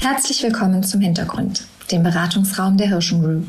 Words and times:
Herzlich 0.00 0.44
willkommen 0.44 0.84
zum 0.84 1.00
Hintergrund, 1.00 1.66
dem 1.90 2.04
Beratungsraum 2.04 2.76
der 2.76 2.88
Hirschen 2.88 3.20
Group. 3.20 3.46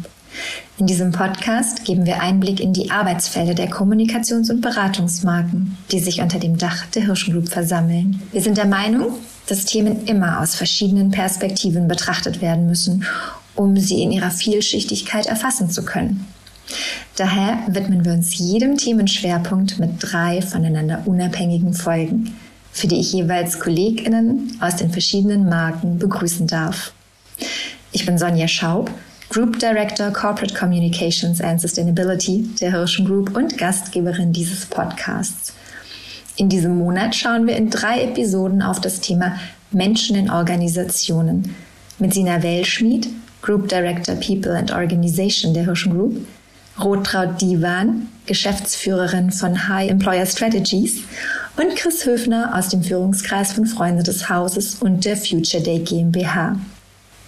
In 0.79 0.87
diesem 0.87 1.11
Podcast 1.11 1.85
geben 1.85 2.07
wir 2.07 2.23
Einblick 2.23 2.59
in 2.59 2.73
die 2.73 2.89
Arbeitsfelder 2.89 3.53
der 3.53 3.69
Kommunikations- 3.69 4.49
und 4.49 4.59
Beratungsmarken, 4.59 5.77
die 5.91 5.99
sich 5.99 6.21
unter 6.21 6.39
dem 6.39 6.57
Dach 6.57 6.87
der 6.87 7.03
Hirschen 7.05 7.33
Group 7.33 7.49
versammeln. 7.49 8.23
Wir 8.31 8.41
sind 8.41 8.57
der 8.57 8.65
Meinung, 8.65 9.13
dass 9.45 9.65
Themen 9.65 10.05
immer 10.07 10.41
aus 10.41 10.55
verschiedenen 10.55 11.11
Perspektiven 11.11 11.87
betrachtet 11.87 12.41
werden 12.41 12.65
müssen, 12.65 13.05
um 13.55 13.77
sie 13.77 14.01
in 14.01 14.11
ihrer 14.11 14.31
Vielschichtigkeit 14.31 15.27
erfassen 15.27 15.69
zu 15.69 15.85
können. 15.85 16.25
Daher 17.15 17.59
widmen 17.67 18.03
wir 18.03 18.13
uns 18.13 18.35
jedem 18.39 18.75
Themenschwerpunkt 18.75 19.77
mit 19.77 19.91
drei 19.99 20.41
voneinander 20.41 21.03
unabhängigen 21.05 21.75
Folgen– 21.75 22.35
für 22.79 22.87
die 22.87 22.99
ich 22.99 23.11
jeweils 23.11 23.59
KollegInnen 23.59 24.57
aus 24.61 24.77
den 24.77 24.89
verschiedenen 24.89 25.49
Marken 25.49 25.99
begrüßen 25.99 26.47
darf. 26.47 26.93
Ich 27.91 28.05
bin 28.05 28.17
Sonja 28.17 28.47
Schaub, 28.47 28.89
Group 29.29 29.59
Director 29.59 30.11
Corporate 30.11 30.53
Communications 30.53 31.41
and 31.41 31.59
Sustainability 31.59 32.47
der 32.61 32.71
Hirschen 32.71 33.05
Group 33.05 33.35
und 33.35 33.57
Gastgeberin 33.57 34.31
dieses 34.31 34.65
Podcasts. 34.65 35.53
In 36.37 36.47
diesem 36.47 36.77
Monat 36.77 37.15
schauen 37.15 37.47
wir 37.47 37.57
in 37.57 37.69
drei 37.69 38.01
Episoden 38.03 38.61
auf 38.61 38.79
das 38.79 39.01
Thema 39.01 39.37
Menschen 39.71 40.15
in 40.15 40.29
Organisationen 40.29 41.53
mit 41.99 42.13
Sina 42.13 42.41
Wellschmied, 42.41 43.09
Group 43.41 43.67
Director 43.67 44.15
People 44.15 44.57
and 44.57 44.71
Organization 44.71 45.53
der 45.53 45.65
Hirschen 45.65 45.91
Group, 45.91 46.25
Rotraud 46.83 47.41
Divan, 47.41 48.07
Geschäftsführerin 48.25 49.31
von 49.31 49.67
High 49.67 49.89
Employer 49.89 50.25
Strategies 50.25 51.03
und 51.57 51.75
Chris 51.75 52.05
Höfner 52.05 52.55
aus 52.55 52.69
dem 52.69 52.83
Führungskreis 52.83 53.53
von 53.53 53.65
Freunde 53.65 54.03
des 54.03 54.29
Hauses 54.29 54.75
und 54.75 55.05
der 55.05 55.17
Future 55.17 55.61
Day 55.61 55.79
GmbH. 55.79 56.55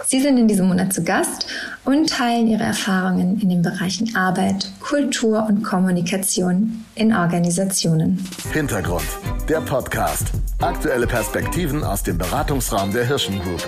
Sie 0.08 0.20
sind 0.20 0.38
in 0.38 0.48
diesem 0.48 0.68
Monat 0.68 0.94
zu 0.94 1.04
Gast 1.04 1.46
und 1.86 2.10
teilen 2.10 2.48
ihre 2.48 2.64
Erfahrungen 2.64 3.40
in 3.40 3.50
den 3.50 3.62
Bereichen 3.62 4.16
Arbeit, 4.16 4.70
Kultur 4.80 5.46
und 5.48 5.64
Kommunikation 5.64 6.84
in 6.96 7.14
Organisationen. 7.16 8.26
Hintergrund, 8.52 9.06
der 9.48 9.62
Podcast. 9.62 10.28
Aktuelle 10.60 11.08
Perspektiven 11.08 11.84
aus 11.84 12.04
dem 12.04 12.18
Beratungsraum 12.18 12.92
der 12.92 13.06
Hirschen 13.06 13.40
Group. 13.42 13.66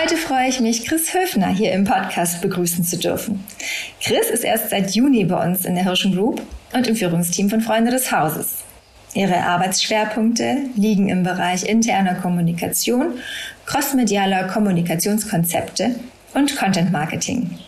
Heute 0.00 0.16
freue 0.16 0.48
ich 0.48 0.60
mich, 0.60 0.86
Chris 0.86 1.12
Höfner 1.12 1.48
hier 1.48 1.72
im 1.72 1.84
Podcast 1.84 2.40
begrüßen 2.40 2.84
zu 2.84 2.96
dürfen. 2.96 3.44
Chris 4.02 4.30
ist 4.30 4.44
erst 4.44 4.70
seit 4.70 4.92
Juni 4.92 5.24
bei 5.24 5.44
uns 5.44 5.66
in 5.66 5.74
der 5.74 5.84
Hirschen 5.84 6.14
Group 6.14 6.40
und 6.72 6.86
im 6.86 6.96
Führungsteam 6.96 7.50
von 7.50 7.60
Freunde 7.60 7.90
des 7.90 8.10
Hauses. 8.10 8.64
Ihre 9.12 9.36
Arbeitsschwerpunkte 9.36 10.56
liegen 10.74 11.10
im 11.10 11.22
Bereich 11.22 11.68
interner 11.68 12.14
Kommunikation, 12.14 13.18
crossmedialer 13.66 14.44
Kommunikationskonzepte 14.44 15.96
und 16.32 16.56
Content 16.56 16.92
Marketing. 16.92 17.58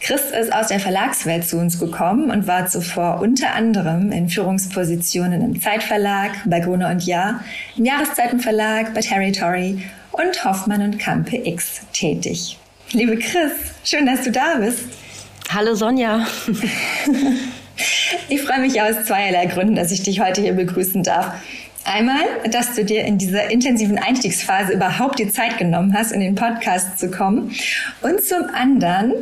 Chris 0.00 0.30
ist 0.30 0.52
aus 0.52 0.68
der 0.68 0.78
Verlagswelt 0.78 1.48
zu 1.48 1.56
uns 1.56 1.80
gekommen 1.80 2.30
und 2.30 2.46
war 2.46 2.66
zuvor 2.66 3.20
unter 3.20 3.54
anderem 3.54 4.12
in 4.12 4.28
Führungspositionen 4.28 5.42
im 5.42 5.60
Zeitverlag, 5.60 6.30
bei 6.44 6.60
Gruner 6.60 6.90
und 6.90 7.04
Jahr, 7.06 7.40
im 7.76 7.86
Jahreszeitenverlag, 7.86 8.94
bei 8.94 9.00
Territory 9.00 9.82
und 10.16 10.44
Hoffmann 10.44 10.82
und 10.82 10.98
Kampe 10.98 11.36
X 11.36 11.82
tätig. 11.92 12.58
Liebe 12.92 13.16
Chris, 13.16 13.52
schön, 13.84 14.06
dass 14.06 14.22
du 14.22 14.30
da 14.30 14.56
bist. 14.58 14.84
Hallo 15.52 15.74
Sonja. 15.74 16.26
Ich 18.28 18.40
freue 18.40 18.60
mich 18.60 18.80
aus 18.80 19.04
zweierlei 19.04 19.44
Gründen, 19.46 19.74
dass 19.74 19.92
ich 19.92 20.02
dich 20.02 20.20
heute 20.20 20.40
hier 20.40 20.54
begrüßen 20.54 21.02
darf. 21.02 21.34
Einmal, 21.84 22.24
dass 22.50 22.74
du 22.74 22.84
dir 22.84 23.04
in 23.04 23.18
dieser 23.18 23.50
intensiven 23.50 23.98
Einstiegsphase 23.98 24.72
überhaupt 24.72 25.18
die 25.18 25.30
Zeit 25.30 25.58
genommen 25.58 25.94
hast, 25.94 26.10
in 26.10 26.20
den 26.20 26.34
Podcast 26.34 26.98
zu 26.98 27.10
kommen. 27.10 27.52
Und 28.00 28.22
zum 28.24 28.44
anderen, 28.54 29.12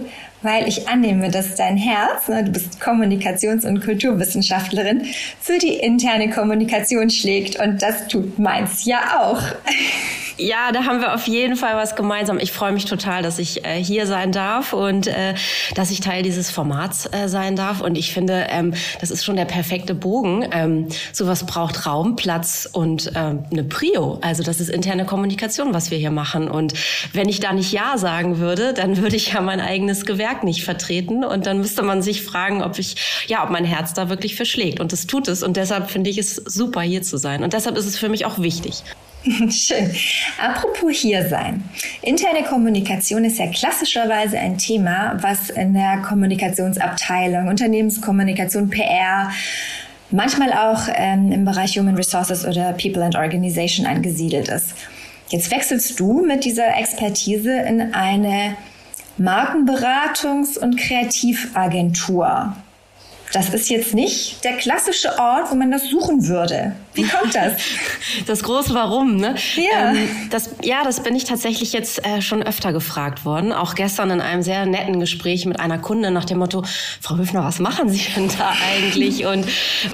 weil 0.42 0.68
ich 0.68 0.88
annehme, 0.88 1.30
dass 1.30 1.56
dein 1.56 1.76
Herz, 1.76 2.28
ne, 2.28 2.44
du 2.44 2.52
bist 2.52 2.80
Kommunikations- 2.80 3.66
und 3.66 3.84
Kulturwissenschaftlerin, 3.84 5.04
für 5.40 5.58
die 5.58 5.74
interne 5.74 6.30
Kommunikation 6.30 7.10
schlägt. 7.10 7.58
Und 7.58 7.82
das 7.82 8.06
tut 8.06 8.38
meins 8.38 8.84
ja 8.84 9.20
auch. 9.20 9.42
Ja, 10.36 10.72
da 10.72 10.84
haben 10.84 11.00
wir 11.00 11.14
auf 11.14 11.28
jeden 11.28 11.54
Fall 11.54 11.76
was 11.76 11.94
gemeinsam. 11.94 12.40
Ich 12.40 12.50
freue 12.50 12.72
mich 12.72 12.86
total, 12.86 13.22
dass 13.22 13.38
ich 13.38 13.64
äh, 13.64 13.82
hier 13.82 14.08
sein 14.08 14.32
darf 14.32 14.72
und 14.72 15.06
äh, 15.06 15.34
dass 15.76 15.92
ich 15.92 16.00
Teil 16.00 16.24
dieses 16.24 16.50
Formats 16.50 17.06
äh, 17.12 17.28
sein 17.28 17.54
darf. 17.54 17.80
Und 17.80 17.96
ich 17.96 18.12
finde, 18.12 18.48
ähm, 18.50 18.74
das 19.00 19.12
ist 19.12 19.24
schon 19.24 19.36
der 19.36 19.44
perfekte 19.44 19.94
Bogen. 19.94 20.44
Ähm, 20.50 20.88
sowas 21.12 21.46
braucht 21.46 21.86
Raum, 21.86 22.16
Platz 22.16 22.68
und 22.72 23.12
ähm, 23.14 23.44
eine 23.52 23.62
Prio. 23.62 24.18
Also 24.22 24.42
das 24.42 24.58
ist 24.58 24.70
interne 24.70 25.04
Kommunikation, 25.04 25.72
was 25.72 25.92
wir 25.92 25.98
hier 25.98 26.10
machen. 26.10 26.48
Und 26.48 26.74
wenn 27.12 27.28
ich 27.28 27.38
da 27.38 27.52
nicht 27.52 27.70
Ja 27.70 27.96
sagen 27.96 28.38
würde, 28.38 28.74
dann 28.74 28.96
würde 28.96 29.14
ich 29.14 29.34
ja 29.34 29.40
mein 29.40 29.60
eigenes 29.60 30.04
Gewerk 30.04 30.42
nicht 30.42 30.64
vertreten. 30.64 31.22
Und 31.22 31.46
dann 31.46 31.58
müsste 31.58 31.82
man 31.82 32.02
sich 32.02 32.22
fragen, 32.24 32.60
ob 32.60 32.76
ich, 32.80 32.96
ja, 33.28 33.44
ob 33.44 33.50
mein 33.50 33.64
Herz 33.64 33.94
da 33.94 34.08
wirklich 34.08 34.34
verschlägt. 34.34 34.80
Und 34.80 34.90
das 34.90 35.06
tut 35.06 35.28
es. 35.28 35.44
Und 35.44 35.56
deshalb 35.56 35.90
finde 35.90 36.10
ich 36.10 36.18
es 36.18 36.34
super, 36.34 36.80
hier 36.80 37.02
zu 37.02 37.18
sein. 37.18 37.44
Und 37.44 37.52
deshalb 37.52 37.76
ist 37.76 37.86
es 37.86 37.96
für 37.96 38.08
mich 38.08 38.26
auch 38.26 38.40
wichtig. 38.40 38.82
Schön. 39.50 39.90
Apropos 40.38 40.90
hier 40.90 41.26
sein. 41.28 41.64
Interne 42.02 42.42
Kommunikation 42.42 43.24
ist 43.24 43.38
ja 43.38 43.46
klassischerweise 43.46 44.38
ein 44.38 44.58
Thema, 44.58 45.16
was 45.20 45.48
in 45.50 45.72
der 45.72 45.98
Kommunikationsabteilung, 45.98 47.48
Unternehmenskommunikation, 47.48 48.68
PR, 48.68 49.30
manchmal 50.10 50.52
auch 50.52 50.88
ähm, 50.94 51.32
im 51.32 51.44
Bereich 51.46 51.78
Human 51.78 51.96
Resources 51.96 52.44
oder 52.44 52.72
People 52.74 53.02
and 53.02 53.16
Organization 53.16 53.86
angesiedelt 53.86 54.48
ist. 54.48 54.74
Jetzt 55.28 55.50
wechselst 55.50 55.98
du 55.98 56.20
mit 56.20 56.44
dieser 56.44 56.76
Expertise 56.76 57.50
in 57.50 57.94
eine 57.94 58.56
Markenberatungs- 59.18 60.58
und 60.58 60.76
Kreativagentur. 60.76 62.54
Das 63.32 63.48
ist 63.48 63.70
jetzt 63.70 63.94
nicht 63.94 64.44
der 64.44 64.52
klassische 64.58 65.18
Ort, 65.18 65.50
wo 65.50 65.54
man 65.54 65.70
das 65.70 65.88
suchen 65.88 66.28
würde. 66.28 66.76
Wie 66.94 67.02
kommt 67.08 67.34
das? 67.34 67.54
Das 68.26 68.42
große 68.42 68.74
Warum, 68.74 69.16
ne? 69.16 69.34
Ja. 69.56 69.92
Ähm, 69.92 70.08
das, 70.30 70.50
ja, 70.62 70.84
das 70.84 71.02
bin 71.02 71.14
ich 71.16 71.24
tatsächlich 71.24 71.72
jetzt 71.72 72.04
äh, 72.04 72.22
schon 72.22 72.42
öfter 72.42 72.72
gefragt 72.72 73.24
worden. 73.24 73.52
Auch 73.52 73.74
gestern 73.74 74.10
in 74.10 74.20
einem 74.20 74.42
sehr 74.42 74.66
netten 74.66 75.00
Gespräch 75.00 75.46
mit 75.46 75.60
einer 75.60 75.78
Kundin 75.78 76.12
nach 76.12 76.24
dem 76.24 76.38
Motto, 76.38 76.64
Frau 77.00 77.16
Höfner, 77.16 77.44
was 77.44 77.58
machen 77.58 77.88
Sie 77.88 78.06
denn 78.14 78.28
da 78.38 78.52
eigentlich? 78.72 79.26
Und 79.34 79.46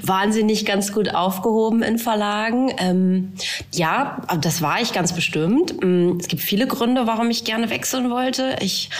waren 0.03 0.33
Sie 0.33 0.43
nicht 0.43 0.67
ganz 0.67 0.93
gut 0.93 1.15
aufgehoben 1.15 1.83
in 1.83 1.99
Verlagen? 1.99 2.73
Ähm, 2.79 3.33
ja, 3.73 4.23
das 4.41 4.63
war 4.63 4.81
ich 4.81 4.93
ganz 4.93 5.15
bestimmt. 5.15 5.75
Ähm, 5.83 6.19
es 6.21 6.29
gibt 6.29 6.43
viele 6.43 6.67
Gründe, 6.67 7.07
warum 7.07 7.31
ich 7.31 7.45
gerne 7.45 7.71
wechseln 7.71 8.11
wollte. 8.11 8.57
Ich 8.61 8.91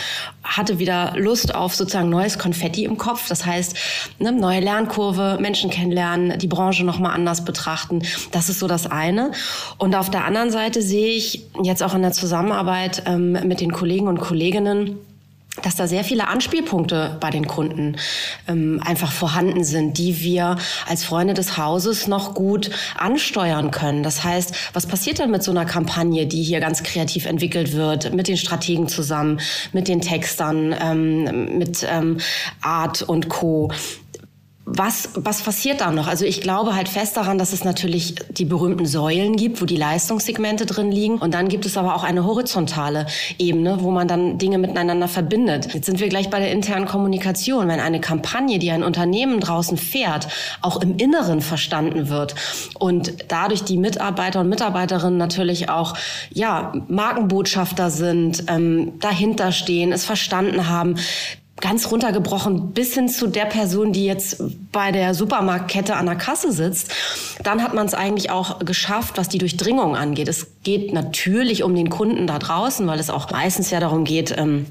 hatte 0.43 0.79
wieder 0.79 1.13
Lust 1.17 1.53
auf 1.53 1.75
sozusagen 1.75 2.09
neues 2.09 2.39
Konfetti 2.39 2.85
im 2.85 2.97
Kopf. 2.97 3.27
Das 3.27 3.45
heißt, 3.45 3.75
ne, 4.19 4.31
neue 4.31 4.59
Lernkurve, 4.59 5.37
Menschen 5.39 5.69
kennenlernen, 5.69 6.37
die 6.39 6.47
Branche 6.47 6.83
nochmal 6.83 7.13
anders 7.13 7.45
betrachten. 7.45 7.90
Das 8.31 8.49
ist 8.49 8.59
so 8.59 8.67
das 8.67 8.87
eine. 8.87 9.31
Und 9.77 9.95
auf 9.95 10.09
der 10.09 10.25
anderen 10.25 10.51
Seite 10.51 10.81
sehe 10.81 11.09
ich 11.09 11.45
jetzt 11.63 11.83
auch 11.83 11.93
in 11.93 12.01
der 12.01 12.11
Zusammenarbeit 12.11 13.03
ähm, 13.05 13.33
mit 13.47 13.61
den 13.61 13.71
Kollegen 13.71 14.07
und 14.07 14.19
Kolleginnen, 14.19 14.97
dass 15.63 15.75
da 15.75 15.85
sehr 15.85 16.03
viele 16.03 16.27
Anspielpunkte 16.27 17.17
bei 17.19 17.29
den 17.29 17.45
Kunden 17.45 17.97
ähm, 18.47 18.81
einfach 18.85 19.11
vorhanden 19.11 19.63
sind, 19.63 19.97
die 19.97 20.21
wir 20.21 20.57
als 20.87 21.03
Freunde 21.03 21.33
des 21.33 21.57
Hauses 21.57 22.07
noch 22.07 22.33
gut 22.33 22.71
ansteuern 22.97 23.69
können. 23.69 24.01
Das 24.01 24.23
heißt, 24.23 24.55
was 24.73 24.87
passiert 24.87 25.19
denn 25.19 25.29
mit 25.29 25.43
so 25.43 25.51
einer 25.51 25.65
Kampagne, 25.65 26.25
die 26.25 26.41
hier 26.41 26.61
ganz 26.61 26.83
kreativ 26.83 27.25
entwickelt 27.25 27.73
wird, 27.73 28.13
mit 28.13 28.29
den 28.29 28.37
Strategen 28.37 28.87
zusammen, 28.87 29.41
mit 29.73 29.89
den 29.89 29.99
Textern, 29.99 30.73
ähm, 30.79 31.57
mit 31.57 31.85
ähm, 31.89 32.17
Art 32.61 33.01
und 33.01 33.27
Co 33.27 33.71
was, 34.73 35.09
was 35.15 35.41
passiert 35.41 35.81
da 35.81 35.91
noch? 35.91 36.07
Also 36.07 36.23
ich 36.23 36.39
glaube 36.39 36.75
halt 36.75 36.87
fest 36.87 37.17
daran, 37.17 37.37
dass 37.37 37.51
es 37.51 37.65
natürlich 37.65 38.15
die 38.29 38.45
berühmten 38.45 38.85
Säulen 38.85 39.35
gibt, 39.35 39.61
wo 39.61 39.65
die 39.65 39.75
Leistungssegmente 39.75 40.65
drin 40.65 40.91
liegen. 40.91 41.17
Und 41.17 41.33
dann 41.33 41.49
gibt 41.49 41.65
es 41.65 41.75
aber 41.75 41.93
auch 41.93 42.03
eine 42.03 42.23
horizontale 42.23 43.05
Ebene, 43.37 43.79
wo 43.81 43.91
man 43.91 44.07
dann 44.07 44.37
Dinge 44.37 44.57
miteinander 44.57 45.09
verbindet. 45.09 45.73
Jetzt 45.73 45.87
sind 45.87 45.99
wir 45.99 46.07
gleich 46.07 46.29
bei 46.29 46.39
der 46.39 46.51
internen 46.51 46.85
Kommunikation. 46.85 47.67
Wenn 47.67 47.81
eine 47.81 47.99
Kampagne, 47.99 48.59
die 48.59 48.71
ein 48.71 48.83
Unternehmen 48.83 49.41
draußen 49.41 49.77
fährt, 49.77 50.29
auch 50.61 50.81
im 50.81 50.95
Inneren 50.97 51.41
verstanden 51.41 52.07
wird 52.07 52.35
und 52.79 53.13
dadurch 53.27 53.63
die 53.63 53.77
Mitarbeiter 53.77 54.39
und 54.39 54.49
Mitarbeiterinnen 54.49 55.17
natürlich 55.17 55.69
auch 55.69 55.95
ja 56.29 56.71
Markenbotschafter 56.87 57.89
sind, 57.89 58.45
ähm, 58.47 58.99
dahinter 58.99 59.51
stehen, 59.51 59.91
es 59.91 60.05
verstanden 60.05 60.69
haben, 60.69 60.95
ganz 61.61 61.91
runtergebrochen 61.91 62.71
bis 62.71 62.93
hin 62.93 63.07
zu 63.07 63.27
der 63.27 63.45
Person, 63.45 63.93
die 63.93 64.05
jetzt 64.05 64.43
bei 64.71 64.91
der 64.91 65.13
Supermarktkette 65.13 65.95
an 65.95 66.07
der 66.07 66.15
Kasse 66.15 66.51
sitzt, 66.51 66.91
dann 67.43 67.63
hat 67.63 67.73
man 67.73 67.85
es 67.85 67.93
eigentlich 67.93 68.29
auch 68.31 68.59
geschafft, 68.59 69.17
was 69.17 69.29
die 69.29 69.37
Durchdringung 69.37 69.95
angeht. 69.95 70.27
Es 70.27 70.47
geht 70.63 70.93
natürlich 70.93 71.63
um 71.63 71.73
den 71.75 71.89
Kunden 71.89 72.27
da 72.27 72.39
draußen, 72.39 72.85
weil 72.87 72.99
es 72.99 73.09
auch 73.09 73.31
meistens 73.31 73.69
ja 73.69 73.79
darum 73.79 74.03
geht, 74.03 74.35
ähm, 74.37 74.65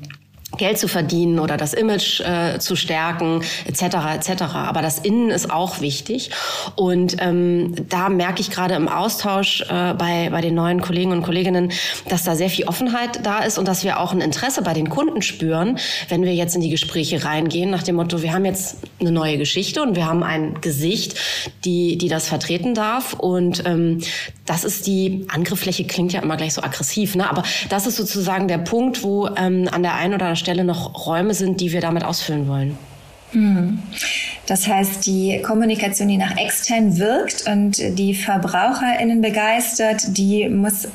Geld 0.61 0.79
zu 0.79 0.89
verdienen 0.89 1.39
oder 1.39 1.57
das 1.57 1.75
Image 1.75 2.21
äh, 2.21 2.59
zu 2.59 2.77
stärken, 2.77 3.43
etc. 3.67 3.83
etc. 4.15 4.43
Aber 4.55 4.83
das 4.83 4.99
Innen 4.99 5.31
ist 5.31 5.51
auch 5.51 5.81
wichtig. 5.81 6.31
Und 6.77 7.17
ähm, 7.21 7.75
da 7.89 8.09
merke 8.09 8.41
ich 8.41 8.51
gerade 8.51 8.75
im 8.75 8.87
Austausch 8.87 9.63
äh, 9.63 9.95
bei, 9.95 10.29
bei 10.31 10.41
den 10.41 10.55
neuen 10.55 10.81
Kollegen 10.81 11.13
und 11.13 11.23
Kolleginnen, 11.23 11.73
dass 12.09 12.25
da 12.25 12.37
sehr 12.37 12.51
viel 12.51 12.67
Offenheit 12.67 13.25
da 13.25 13.41
ist 13.41 13.59
und 13.59 13.67
dass 13.67 13.85
wir 13.85 14.01
auch 14.01 14.13
ein 14.13 14.21
Interesse 14.21 14.63
bei 14.63 14.75
den 14.75 14.91
Kunden 14.91 15.23
spüren, 15.23 15.79
wenn 16.09 16.23
wir 16.25 16.35
jetzt 16.35 16.55
in 16.55 16.61
die 16.61 16.71
Gespräche 16.71 17.25
reingehen, 17.25 17.71
nach 17.71 17.83
dem 17.83 17.97
Motto, 17.97 18.23
wir 18.23 18.35
haben 18.35 18.45
jetzt 18.45 18.77
eine 19.01 19.13
neue 19.13 19.39
Geschichte 19.39 19.83
und 19.83 19.97
wir 19.97 20.07
haben 20.07 20.23
ein 20.23 20.61
Gesicht, 20.61 21.19
die, 21.65 21.97
die 21.97 22.09
das 22.09 22.29
vertreten 22.29 22.75
darf. 22.75 23.15
Und 23.15 23.65
ähm, 23.65 24.01
das 24.45 24.65
ist 24.65 24.87
die 24.87 25.27
Angriffsfläche, 25.29 25.85
klingt 25.85 26.13
ja 26.13 26.21
immer 26.21 26.37
gleich 26.37 26.55
so 26.55 26.63
aggressiv, 26.63 27.15
ne? 27.15 27.31
aber 27.31 27.45
das 27.71 27.87
ist 27.87 27.97
sozusagen 27.97 28.47
der 28.49 28.59
Punkt, 28.59 29.03
wo 29.03 29.29
ähm, 29.29 29.69
an 29.71 29.83
der 29.83 29.95
einen 29.95 30.15
oder 30.15 30.27
anderen 30.27 30.37
Stelle 30.37 30.50
noch 30.55 31.07
Räume 31.07 31.35
sind, 31.35 31.61
die 31.61 31.73
wir 31.73 31.81
damit 31.81 32.05
ausfüllen 32.05 32.49
wollen. 32.49 32.79
Hm. 33.33 33.79
Das 34.47 34.67
heißt, 34.67 35.07
die 35.07 35.41
Kommunikation, 35.43 36.09
die 36.09 36.17
nach 36.17 36.37
extern 36.37 36.99
wirkt 36.99 37.47
und 37.47 37.79
die 37.79 38.15
VerbraucherInnen 38.15 39.21
begeistert, 39.21 40.03
die 40.17 40.49
muss 40.49 40.87
äh, 40.87 40.89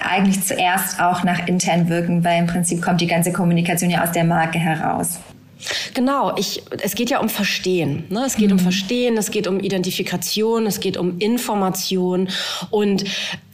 eigentlich 0.00 0.42
zuerst 0.42 1.00
auch 1.00 1.24
nach 1.24 1.46
intern 1.46 1.88
wirken, 1.88 2.24
weil 2.24 2.38
im 2.38 2.46
Prinzip 2.46 2.80
kommt 2.80 3.00
die 3.00 3.06
ganze 3.06 3.32
Kommunikation 3.32 3.90
ja 3.90 4.02
aus 4.02 4.12
der 4.12 4.24
Marke 4.24 4.58
heraus. 4.58 5.18
Genau, 5.94 6.36
ich, 6.36 6.62
es 6.82 6.94
geht 6.94 7.10
ja 7.10 7.20
um 7.20 7.28
Verstehen. 7.28 8.04
Ne? 8.10 8.24
Es 8.26 8.36
geht 8.36 8.50
mhm. 8.50 8.54
um 8.54 8.58
Verstehen, 8.58 9.16
es 9.16 9.30
geht 9.30 9.46
um 9.46 9.60
Identifikation, 9.60 10.66
es 10.66 10.80
geht 10.80 10.96
um 10.96 11.18
Information. 11.18 12.28
Und 12.70 13.04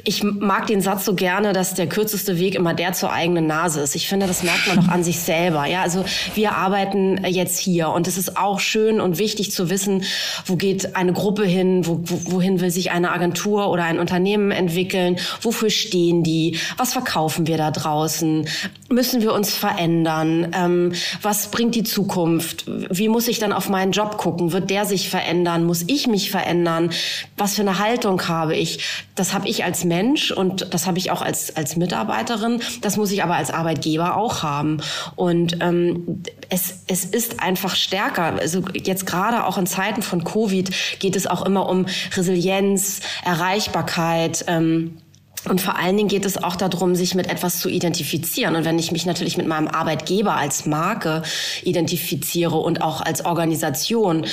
ich 0.05 0.23
mag 0.23 0.67
den 0.67 0.81
Satz 0.81 1.05
so 1.05 1.15
gerne, 1.15 1.53
dass 1.53 1.75
der 1.75 1.87
kürzeste 1.87 2.39
Weg 2.39 2.55
immer 2.55 2.75
der 2.75 2.93
zur 2.93 3.13
eigenen 3.13 3.47
Nase 3.47 3.81
ist. 3.81 3.95
Ich 3.95 4.09
finde, 4.09 4.27
das 4.27 4.43
merkt 4.43 4.67
man 4.69 4.79
auch 4.79 4.89
an 4.89 5.03
sich 5.03 5.21
selber. 5.21 5.67
Ja, 5.67 5.83
also 5.83 6.05
wir 6.35 6.53
arbeiten 6.53 7.25
jetzt 7.27 7.59
hier 7.59 7.91
und 7.91 8.09
es 8.09 8.19
ist 8.19 8.37
auch 8.37 8.61
schön 8.61 9.01
und 9.01 9.19
wichtig 9.19 9.53
zu 9.53 9.71
wissen, 9.71 10.05
wo 10.47 10.57
geht 10.57 10.97
eine 10.97 11.13
Gruppe 11.13 11.45
hin, 11.45 11.87
wo, 11.87 12.01
wohin 12.03 12.61
will 12.61 12.71
sich 12.71 12.91
eine 12.91 13.13
Agentur 13.13 13.71
oder 13.71 13.85
ein 13.85 13.99
Unternehmen 13.99 14.51
entwickeln, 14.51 15.19
wofür 15.43 15.71
stehen 15.71 16.23
die, 16.23 16.59
was 16.77 16.93
verkaufen 16.93 17.47
wir 17.47 17.57
da 17.57 17.71
draußen, 17.71 18.47
müssen 18.89 19.23
wir 19.23 19.33
uns 19.33 19.55
verändern, 19.55 20.53
ähm, 20.55 20.93
was 21.23 21.49
bringt 21.51 21.75
die 21.75 21.85
Zukunft, 21.85 22.65
wie 22.67 23.09
muss 23.09 23.29
ich 23.29 23.39
dann 23.39 23.53
auf 23.53 23.69
meinen 23.69 23.93
Job 23.93 24.17
gucken, 24.17 24.53
wird 24.53 24.71
der 24.71 24.85
sich 24.87 25.09
verändern, 25.09 25.65
muss 25.65 25.85
ich 25.87 26.07
mich 26.07 26.31
verändern, 26.31 26.91
was 27.37 27.55
für 27.55 27.63
eine 27.63 27.79
Haltung 27.79 28.29
habe 28.29 28.57
ich, 28.57 28.81
das 29.15 29.35
habe 29.35 29.49
ich 29.49 29.65
als 29.65 29.85
Mensch 29.91 30.31
und 30.31 30.73
das 30.73 30.87
habe 30.87 30.99
ich 30.99 31.11
auch 31.11 31.21
als, 31.21 31.57
als 31.57 31.77
Mitarbeiterin. 31.77 32.63
Das 32.81 32.97
muss 32.97 33.11
ich 33.11 33.23
aber 33.23 33.35
als 33.35 33.51
Arbeitgeber 33.51 34.17
auch 34.17 34.43
haben. 34.43 34.79
Und 35.17 35.59
ähm, 35.61 36.23
es, 36.49 36.85
es 36.87 37.05
ist 37.05 37.41
einfach 37.41 37.75
stärker. 37.77 38.37
Also 38.41 38.63
jetzt 38.73 39.05
gerade 39.05 39.45
auch 39.45 39.59
in 39.59 39.67
Zeiten 39.67 40.01
von 40.01 40.25
Covid 40.25 40.71
geht 41.01 41.17
es 41.17 41.27
auch 41.27 41.45
immer 41.45 41.69
um 41.69 41.87
Resilienz, 42.17 43.01
Erreichbarkeit. 43.25 44.45
Ähm, 44.47 44.99
und 45.49 45.61
vor 45.61 45.77
allen 45.79 45.97
Dingen 45.97 46.09
geht 46.09 46.27
es 46.27 46.43
auch 46.43 46.57
darum, 46.57 46.95
sich 46.95 47.15
mit 47.15 47.29
etwas 47.29 47.59
zu 47.59 47.69
identifizieren. 47.69 48.57
Und 48.57 48.65
wenn 48.65 48.79
ich 48.79 48.93
mich 48.93 49.07
natürlich 49.07 49.39
mit 49.39 49.47
meinem 49.47 49.69
Arbeitgeber 49.69 50.37
als 50.37 50.67
Marke 50.67 51.23
identifiziere 51.63 52.57
und 52.57 52.83
auch 52.83 53.01
als 53.01 53.25
Organisation, 53.25 54.27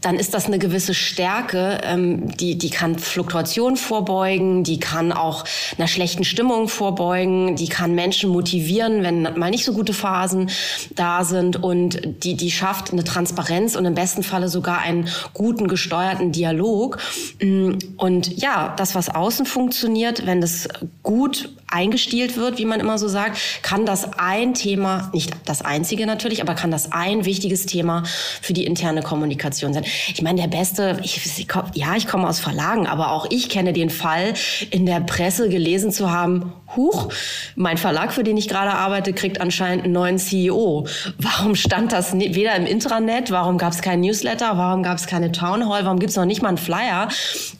dann 0.00 0.16
ist 0.16 0.32
das 0.34 0.46
eine 0.46 0.58
gewisse 0.58 0.94
Stärke, 0.94 1.80
ähm, 1.84 2.36
die, 2.36 2.56
die 2.56 2.70
kann 2.70 2.98
Fluktuation 2.98 3.76
vorbeugen, 3.76 4.64
die 4.64 4.80
kann 4.80 5.12
auch 5.12 5.44
einer 5.76 5.88
schlechten 5.88 6.24
Stimmung 6.24 6.68
vorbeugen, 6.68 7.56
die 7.56 7.68
kann 7.68 7.94
Menschen 7.94 8.30
motivieren, 8.30 9.02
wenn 9.02 9.22
mal 9.38 9.50
nicht 9.50 9.64
so 9.64 9.72
gute 9.72 9.92
Phasen 9.92 10.50
da 10.94 11.24
sind 11.24 11.62
und 11.62 12.24
die, 12.24 12.34
die 12.34 12.50
schafft 12.50 12.92
eine 12.92 13.04
Transparenz 13.04 13.76
und 13.76 13.84
im 13.84 13.94
besten 13.94 14.22
Falle 14.22 14.48
sogar 14.48 14.78
einen 14.78 15.08
guten, 15.34 15.68
gesteuerten 15.68 16.32
Dialog. 16.32 16.98
Mm, 17.42 17.72
und 17.96 18.40
ja, 18.40 18.74
das, 18.76 18.94
was 18.94 19.08
außen 19.10 19.44
funktioniert, 19.44 20.26
wenn 20.26 20.40
das 20.40 20.68
gut 21.02 21.50
eingestielt 21.70 22.36
wird, 22.36 22.58
wie 22.58 22.64
man 22.64 22.80
immer 22.80 22.98
so 22.98 23.08
sagt, 23.08 23.38
kann 23.62 23.86
das 23.86 24.18
ein 24.18 24.54
Thema, 24.54 25.10
nicht 25.12 25.32
das 25.44 25.62
einzige 25.62 26.06
natürlich, 26.06 26.42
aber 26.42 26.54
kann 26.54 26.70
das 26.70 26.92
ein 26.92 27.24
wichtiges 27.24 27.66
Thema 27.66 28.04
für 28.40 28.52
die 28.52 28.64
interne 28.64 29.02
Kommunikation 29.02 29.72
sein. 29.72 29.84
Ich 30.12 30.22
meine, 30.22 30.40
der 30.40 30.48
beste, 30.48 31.00
ich, 31.02 31.46
ja, 31.74 31.96
ich 31.96 32.06
komme 32.06 32.28
aus 32.28 32.40
Verlagen, 32.40 32.86
aber 32.86 33.12
auch 33.12 33.26
ich 33.30 33.48
kenne 33.48 33.72
den 33.72 33.90
Fall, 33.90 34.34
in 34.70 34.86
der 34.86 35.00
Presse 35.00 35.48
gelesen 35.48 35.92
zu 35.92 36.10
haben, 36.10 36.52
Huch, 36.76 37.08
mein 37.56 37.78
Verlag, 37.78 38.12
für 38.12 38.22
den 38.22 38.36
ich 38.36 38.48
gerade 38.48 38.70
arbeite, 38.70 39.12
kriegt 39.12 39.40
anscheinend 39.40 39.84
einen 39.84 39.92
neuen 39.92 40.18
CEO. 40.18 40.86
Warum 41.18 41.56
stand 41.56 41.90
das 41.90 42.12
weder 42.12 42.54
im 42.54 42.64
Intranet, 42.64 43.32
warum 43.32 43.58
gab 43.58 43.72
es 43.72 43.82
kein 43.82 44.00
Newsletter, 44.00 44.56
warum 44.56 44.84
gab 44.84 44.98
es 44.98 45.06
keine 45.06 45.32
Town 45.32 45.68
Hall, 45.68 45.84
warum 45.84 45.98
gibt 45.98 46.10
es 46.10 46.16
noch 46.16 46.26
nicht 46.26 46.42
mal 46.42 46.48
einen 46.48 46.58
Flyer 46.58 47.08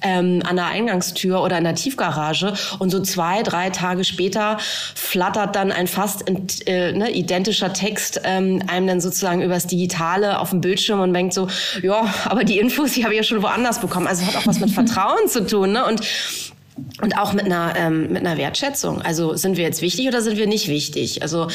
ähm, 0.03 0.43
an 0.49 0.55
der 0.55 0.67
Eingangstür 0.67 1.43
oder 1.43 1.59
in 1.59 1.65
der 1.65 1.75
Tiefgarage? 1.75 2.55
Und 2.79 2.91
so 2.91 3.01
zwei, 3.01 3.43
drei 3.43 3.71
Tage 3.71 4.00
später 4.05 4.59
flattert 4.95 5.57
dann 5.57 5.73
ein 5.73 5.87
fast 5.87 6.25
äh, 6.67 6.93
ne, 6.93 7.11
identischer 7.11 7.73
Text 7.73 8.21
ähm, 8.25 8.63
einem 8.67 8.87
dann 8.87 9.01
sozusagen 9.01 9.43
übers 9.43 9.67
Digitale 9.67 10.39
auf 10.39 10.51
dem 10.51 10.61
Bildschirm 10.61 11.01
und 11.01 11.15
denkt 11.15 11.35
so, 11.35 11.49
ja, 11.83 12.13
aber 12.25 12.45
die 12.45 12.59
Infos, 12.59 12.93
die 12.93 13.05
habe 13.05 13.15
ich 13.15 13.19
ja 13.19 13.25
schon 13.25 13.43
woanders 13.43 13.81
bekommen. 13.81 14.07
Also 14.07 14.27
hat 14.27 14.37
auch 14.37 14.47
was 14.47 14.61
mit 14.61 14.71
Vertrauen 14.81 15.29
zu 15.29 15.47
tun. 15.47 15.73
Ne? 15.73 15.85
Und 15.85 16.01
und 17.03 17.19
auch 17.19 17.33
mit 17.33 17.45
einer 17.45 17.75
ähm, 17.77 18.13
mit 18.13 18.25
einer 18.27 18.37
Wertschätzung. 18.37 19.03
Also 19.03 19.35
sind 19.35 19.57
wir 19.57 19.65
jetzt 19.65 19.83
wichtig 19.83 20.09
oder 20.09 20.23
sind 20.23 20.37
wir 20.37 20.47
nicht 20.47 20.69
wichtig? 20.69 21.23
Also 21.23 21.49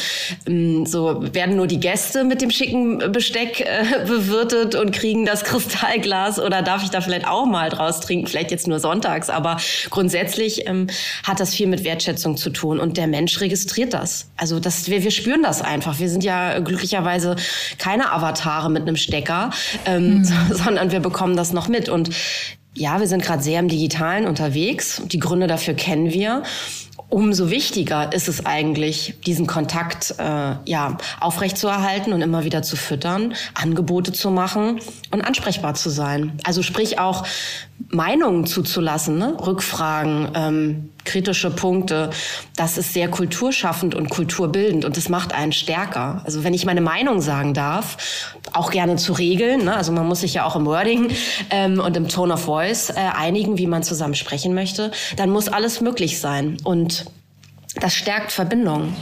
ähm, 0.46 0.86
so 0.86 1.22
werden 1.34 1.56
nur 1.56 1.66
die 1.66 1.80
Gäste 1.80 2.24
mit 2.24 2.42
dem 2.42 2.50
schicken 2.50 2.98
Besteck 3.12 3.60
äh, 3.60 4.04
bewirtet 4.06 4.74
und 4.74 4.92
kriegen 4.92 5.24
das 5.26 5.44
Kristallglas 5.44 6.38
oder 6.38 6.62
darf 6.62 6.82
ich 6.82 6.90
da 6.90 7.00
vielleicht 7.00 7.26
auch 7.26 7.46
mal 7.46 7.70
draus 7.70 8.00
trinken? 8.00 8.26
Vielleicht 8.26 8.50
jetzt 8.50 8.66
nur 8.66 8.80
sonntags, 8.80 9.30
aber 9.30 9.58
grundsätzlich 9.90 10.66
ähm, 10.68 10.88
hat 11.24 11.40
das 11.40 11.54
viel 11.54 11.66
mit 11.66 11.84
Wertschätzung 11.84 12.36
zu 12.36 12.50
tun 12.50 12.80
und 12.80 12.96
der 12.96 13.06
Mensch 13.06 13.40
registriert 13.40 13.94
das. 13.94 14.30
Also 14.36 14.60
das 14.60 14.88
wir 14.88 15.02
wir 15.02 15.10
spüren 15.10 15.42
das 15.42 15.62
einfach. 15.62 15.98
Wir 15.98 16.08
sind 16.08 16.24
ja 16.24 16.58
glücklicherweise 16.58 17.36
keine 17.78 18.12
Avatare 18.12 18.70
mit 18.70 18.82
einem 18.82 18.96
Stecker, 18.96 19.50
ähm, 19.84 20.18
mhm. 20.18 20.24
sondern 20.50 20.90
wir 20.90 21.00
bekommen 21.00 21.36
das 21.36 21.52
noch 21.52 21.68
mit 21.68 21.88
und 21.88 22.10
ja, 22.76 23.00
wir 23.00 23.06
sind 23.06 23.22
gerade 23.22 23.42
sehr 23.42 23.58
im 23.58 23.68
Digitalen 23.68 24.26
unterwegs. 24.26 25.02
Die 25.06 25.18
Gründe 25.18 25.46
dafür 25.46 25.74
kennen 25.74 26.12
wir. 26.12 26.42
Umso 27.08 27.50
wichtiger 27.50 28.12
ist 28.12 28.28
es 28.28 28.44
eigentlich, 28.46 29.14
diesen 29.24 29.46
Kontakt 29.46 30.16
äh, 30.18 30.56
ja, 30.64 30.98
aufrechtzuerhalten 31.20 32.12
und 32.12 32.20
immer 32.20 32.44
wieder 32.44 32.62
zu 32.62 32.76
füttern, 32.76 33.34
Angebote 33.54 34.12
zu 34.12 34.30
machen 34.30 34.80
und 35.12 35.22
ansprechbar 35.22 35.74
zu 35.74 35.88
sein. 35.88 36.38
Also 36.42 36.62
sprich 36.62 36.98
auch 36.98 37.24
Meinungen 37.90 38.44
zuzulassen, 38.44 39.18
ne? 39.18 39.36
Rückfragen, 39.40 40.28
ähm, 40.34 40.90
kritische 41.06 41.50
Punkte. 41.50 42.10
Das 42.56 42.76
ist 42.76 42.92
sehr 42.92 43.08
kulturschaffend 43.08 43.94
und 43.94 44.10
kulturbildend 44.10 44.84
und 44.84 44.96
das 44.96 45.08
macht 45.08 45.32
einen 45.32 45.52
stärker. 45.52 46.20
Also 46.24 46.44
wenn 46.44 46.52
ich 46.52 46.66
meine 46.66 46.82
Meinung 46.82 47.20
sagen 47.22 47.54
darf, 47.54 48.34
auch 48.52 48.70
gerne 48.70 48.96
zu 48.96 49.12
regeln, 49.12 49.64
ne? 49.64 49.76
also 49.76 49.92
man 49.92 50.06
muss 50.06 50.20
sich 50.20 50.34
ja 50.34 50.44
auch 50.44 50.56
im 50.56 50.66
Wording 50.66 51.10
ähm, 51.50 51.80
und 51.80 51.96
im 51.96 52.08
Tone 52.08 52.34
of 52.34 52.42
Voice 52.42 52.90
äh, 52.90 52.94
einigen, 52.94 53.56
wie 53.58 53.66
man 53.66 53.82
zusammen 53.82 54.14
sprechen 54.14 54.54
möchte, 54.54 54.90
dann 55.16 55.30
muss 55.30 55.48
alles 55.48 55.80
möglich 55.80 56.20
sein 56.20 56.58
und 56.64 57.06
das 57.80 57.94
stärkt 57.94 58.32
Verbindungen. 58.32 58.94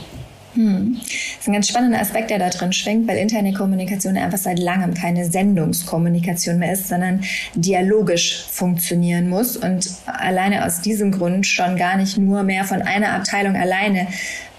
Hm. 0.55 0.97
Das 1.01 1.41
ist 1.41 1.47
ein 1.47 1.53
ganz 1.53 1.67
spannender 1.67 1.99
Aspekt, 1.99 2.29
der 2.29 2.39
da 2.39 2.49
drin 2.49 2.71
schwingt, 2.71 3.07
weil 3.07 3.17
interne 3.17 3.53
Kommunikation 3.53 4.17
einfach 4.17 4.37
seit 4.37 4.57
langem 4.57 4.93
keine 4.93 5.25
Sendungskommunikation 5.25 6.59
mehr 6.59 6.73
ist, 6.73 6.87
sondern 6.87 7.23
dialogisch 7.55 8.45
funktionieren 8.49 9.29
muss 9.29 9.57
und 9.57 9.89
alleine 10.05 10.65
aus 10.65 10.81
diesem 10.81 11.11
Grund 11.11 11.45
schon 11.45 11.75
gar 11.75 11.97
nicht 11.97 12.17
nur 12.17 12.43
mehr 12.43 12.63
von 12.63 12.81
einer 12.81 13.13
Abteilung 13.13 13.55
alleine 13.55 14.07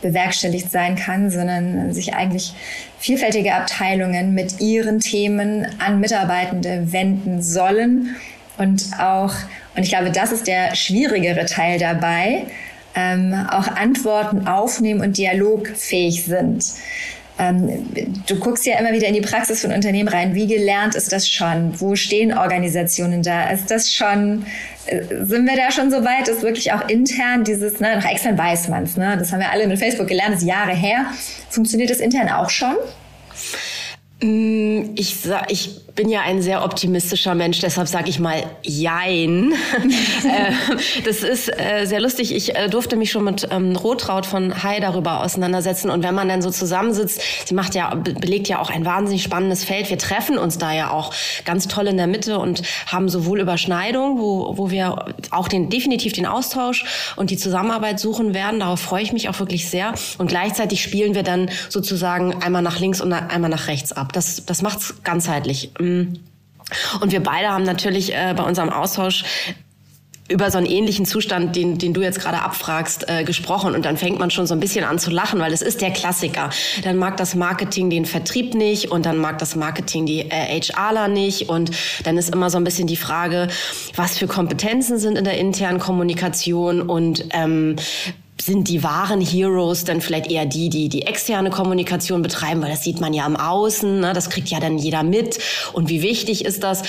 bewerkstelligt 0.03 0.71
sein 0.71 0.97
kann, 0.97 1.31
sondern 1.31 1.95
sich 1.95 2.15
eigentlich 2.15 2.53
vielfältige 2.99 3.55
Abteilungen 3.55 4.35
mit 4.35 4.61
ihren 4.61 5.00
Themen 5.00 5.67
an 5.79 6.00
Mitarbeitende 6.00 6.93
wenden 6.93 7.43
sollen 7.43 8.15
und 8.59 8.91
auch, 8.99 9.35
und 9.75 9.83
ich 9.83 9.88
glaube, 9.88 10.11
das 10.11 10.33
ist 10.33 10.47
der 10.47 10.75
schwierigere 10.75 11.47
Teil 11.47 11.79
dabei, 11.79 12.45
ähm, 12.97 13.47
auch 13.50 13.69
Antworten 13.69 14.49
aufnehmen 14.49 15.03
und 15.03 15.19
dialogfähig 15.19 16.25
sind. 16.25 16.65
Ähm, 17.38 17.87
du 18.26 18.37
guckst 18.37 18.65
ja 18.65 18.79
immer 18.79 18.93
wieder 18.93 19.09
in 19.09 19.15
die 19.15 19.21
Praxis 19.21 19.61
von 19.61 19.71
Unternehmen 19.71 20.09
rein. 20.09 20.35
Wie 20.35 20.47
gelernt 20.47 20.95
ist 20.95 21.12
das 21.12 21.29
schon? 21.29 21.79
Wo 21.79 21.95
stehen 21.95 22.37
Organisationen 22.37 23.23
da? 23.23 23.50
Ist 23.50 23.71
das 23.71 23.93
schon, 23.93 24.47
äh, 24.87 25.03
sind 25.21 25.45
wir 25.45 25.55
da 25.55 25.71
schon 25.71 25.91
so 25.91 25.99
weit, 25.99 26.29
dass 26.29 26.43
wirklich 26.43 26.73
auch 26.73 26.88
intern 26.88 27.45
dieses, 27.45 27.79
ne, 27.79 27.97
nach 27.97 28.11
extern 28.11 28.38
weiß 28.38 28.69
man's, 28.69 28.97
ne? 28.97 29.17
Das 29.19 29.33
haben 29.33 29.41
wir 29.41 29.50
alle 29.50 29.67
mit 29.67 29.79
Facebook 29.79 30.07
gelernt, 30.07 30.35
das 30.35 30.43
ist 30.43 30.49
Jahre 30.49 30.75
her. 30.75 31.05
Funktioniert 31.50 31.91
das 31.91 31.99
intern 31.99 32.31
auch 32.31 32.49
schon? 32.49 32.76
Mm, 34.23 34.95
ich, 34.97 35.19
ich 35.49 35.86
bin 35.97 36.11
ja 36.11 36.21
ein 36.21 36.43
sehr 36.43 36.62
optimistischer 36.62 37.35
Mensch, 37.35 37.59
deshalb 37.61 37.88
sage 37.88 38.11
ich 38.11 38.21
mal 38.21 38.45
Jein. 38.62 39.55
Äh, 40.26 40.53
das 41.05 41.23
ist 41.23 41.49
äh, 41.49 41.85
sehr 41.85 42.00
lustig. 42.00 42.35
Ich 42.35 42.57
äh, 42.57 42.69
durfte 42.69 42.97
mich 42.97 43.12
schon 43.12 43.25
mit 43.25 43.47
ähm, 43.50 43.76
Rotraut 43.76 44.26
von 44.26 44.62
Hai 44.62 44.81
darüber 44.81 45.23
auseinandersetzen. 45.23 45.88
Und 45.88 46.03
wenn 46.03 46.15
man 46.15 46.29
dann 46.29 46.43
so 46.43 46.50
zusammensitzt, 46.50 47.21
sie 47.47 47.55
macht 47.55 47.75
ja, 47.75 47.95
belegt 47.95 48.49
ja 48.49 48.59
auch 48.61 48.71
ein 48.71 48.85
wahnsinnig 48.85 49.23
spannendes 49.23 49.65
Feld. 49.65 49.88
Wir 49.88 49.99
treffen 49.99 50.37
uns 50.37 50.59
da 50.59 50.73
ja 50.73 50.91
auch 50.91 51.15
ganz 51.45 51.69
toll 51.69 51.87
in 51.87 51.97
der 51.97 52.09
Mitte 52.09 52.38
und 52.38 52.62
haben 52.87 53.09
sowohl 53.09 53.41
Überschneidung, 53.41 54.19
wo, 54.19 54.59
wo 54.59 54.71
wir 54.71 55.15
auch 55.31 55.49
den, 55.49 55.71
definitiv 55.71 56.12
den 56.12 56.26
Austausch 56.26 56.85
und 57.15 57.31
die 57.31 57.37
Zusammenarbeit 57.37 58.00
suchen 58.00 58.35
werden. 58.35 58.61
Darauf 58.61 58.81
freue 58.81 59.03
ich 59.03 59.12
mich 59.12 59.29
auch 59.29 59.38
wirklich 59.38 59.69
sehr. 59.69 59.95
Und 60.19 60.26
gleichzeitig 60.26 60.83
spielen 60.83 61.15
wir 61.15 61.23
dann 61.23 61.50
sozusagen 61.69 62.43
einmal 62.43 62.62
nach 62.62 62.81
links 62.81 63.00
und 63.00 63.12
einmal 63.12 63.50
nach 63.50 63.69
rechts 63.69 63.93
ab. 63.93 64.12
Das, 64.12 64.45
das 64.45 64.62
macht's 64.62 64.95
ganzheitlich. 65.05 65.71
Mm. 65.87 66.19
Und 67.00 67.12
wir 67.12 67.23
beide 67.23 67.49
haben 67.49 67.64
natürlich 67.64 68.12
äh, 68.12 68.35
bei 68.37 68.43
unserem 68.43 68.71
Austausch 68.71 69.25
über 70.28 70.50
so 70.50 70.59
einen 70.59 70.66
ähnlichen 70.66 71.07
Zustand, 71.07 71.55
den, 71.55 71.78
den 71.78 71.95
du 71.95 72.02
jetzt 72.02 72.21
gerade 72.21 72.43
abfragst, 72.43 73.09
äh, 73.09 73.25
gesprochen. 73.25 73.75
Und 73.75 73.85
dann 73.85 73.97
fängt 73.97 74.19
man 74.19 74.31
schon 74.31 74.47
so 74.47 74.55
ein 74.55 74.61
bisschen 74.61 74.85
an 74.85 74.99
zu 74.99 75.11
lachen, 75.11 75.38
weil 75.38 75.52
es 75.52 75.62
ist 75.62 75.81
der 75.81 75.93
Klassiker. 75.93 76.50
Dann 76.83 76.97
mag 76.97 77.16
das 77.16 77.35
Marketing 77.35 77.90
den 77.90 78.07
Vertrieb 78.07 78.55
nicht 78.55 78.90
und 78.90 79.07
dann 79.07 79.19
mag 79.19 79.38
das 79.38 79.55
Marketing 79.55 80.07
die 80.07 80.21
äh, 80.23 80.61
HRler 80.61 81.09
nicht. 81.09 81.49
Und 81.49 81.71
dann 82.05 82.19
ist 82.19 82.35
immer 82.35 82.50
so 82.50 82.59
ein 82.59 82.64
bisschen 82.64 82.88
die 82.88 82.97
Frage, 82.97 83.49
was 83.95 84.19
für 84.19 84.26
Kompetenzen 84.26 84.99
sind 84.99 85.16
in 85.16 85.25
der 85.25 85.38
internen 85.38 85.78
Kommunikation 85.78 86.83
und 86.83 87.25
ähm, 87.33 87.76
sind 88.40 88.69
die 88.69 88.83
wahren 88.83 89.21
Heroes 89.21 89.85
dann 89.85 90.00
vielleicht 90.00 90.31
eher 90.31 90.47
die, 90.47 90.69
die 90.69 90.88
die 90.88 91.02
externe 91.02 91.50
Kommunikation 91.50 92.23
betreiben, 92.23 92.62
weil 92.62 92.71
das 92.71 92.83
sieht 92.83 93.00
man 93.00 93.14
ja 93.14 93.25
am 93.25 93.37
Außen, 93.37 94.00
ne? 94.00 94.12
das 94.12 94.31
kriegt 94.31 94.49
ja 94.49 94.61
dann 94.61 94.78
jeder 94.78 95.02
mit. 95.02 95.38
Und 95.73 95.88
wie 95.88 96.02
wichtig 96.02 96.45
ist 96.45 96.62
das? 96.62 96.83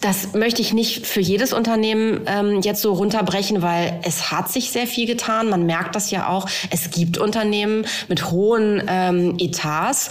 Das 0.00 0.34
möchte 0.34 0.60
ich 0.60 0.74
nicht 0.74 1.06
für 1.06 1.20
jedes 1.20 1.54
Unternehmen 1.54 2.20
ähm, 2.26 2.60
jetzt 2.60 2.82
so 2.82 2.92
runterbrechen, 2.92 3.62
weil 3.62 3.98
es 4.02 4.30
hat 4.30 4.52
sich 4.52 4.70
sehr 4.70 4.86
viel 4.86 5.06
getan. 5.06 5.48
Man 5.48 5.64
merkt 5.64 5.96
das 5.96 6.10
ja 6.10 6.28
auch. 6.28 6.46
Es 6.70 6.90
gibt 6.90 7.16
Unternehmen 7.16 7.86
mit 8.08 8.30
hohen 8.30 8.82
ähm, 8.86 9.36
Etats. 9.38 10.10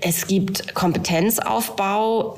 Es 0.00 0.26
gibt 0.26 0.74
Kompetenzaufbau. 0.74 2.36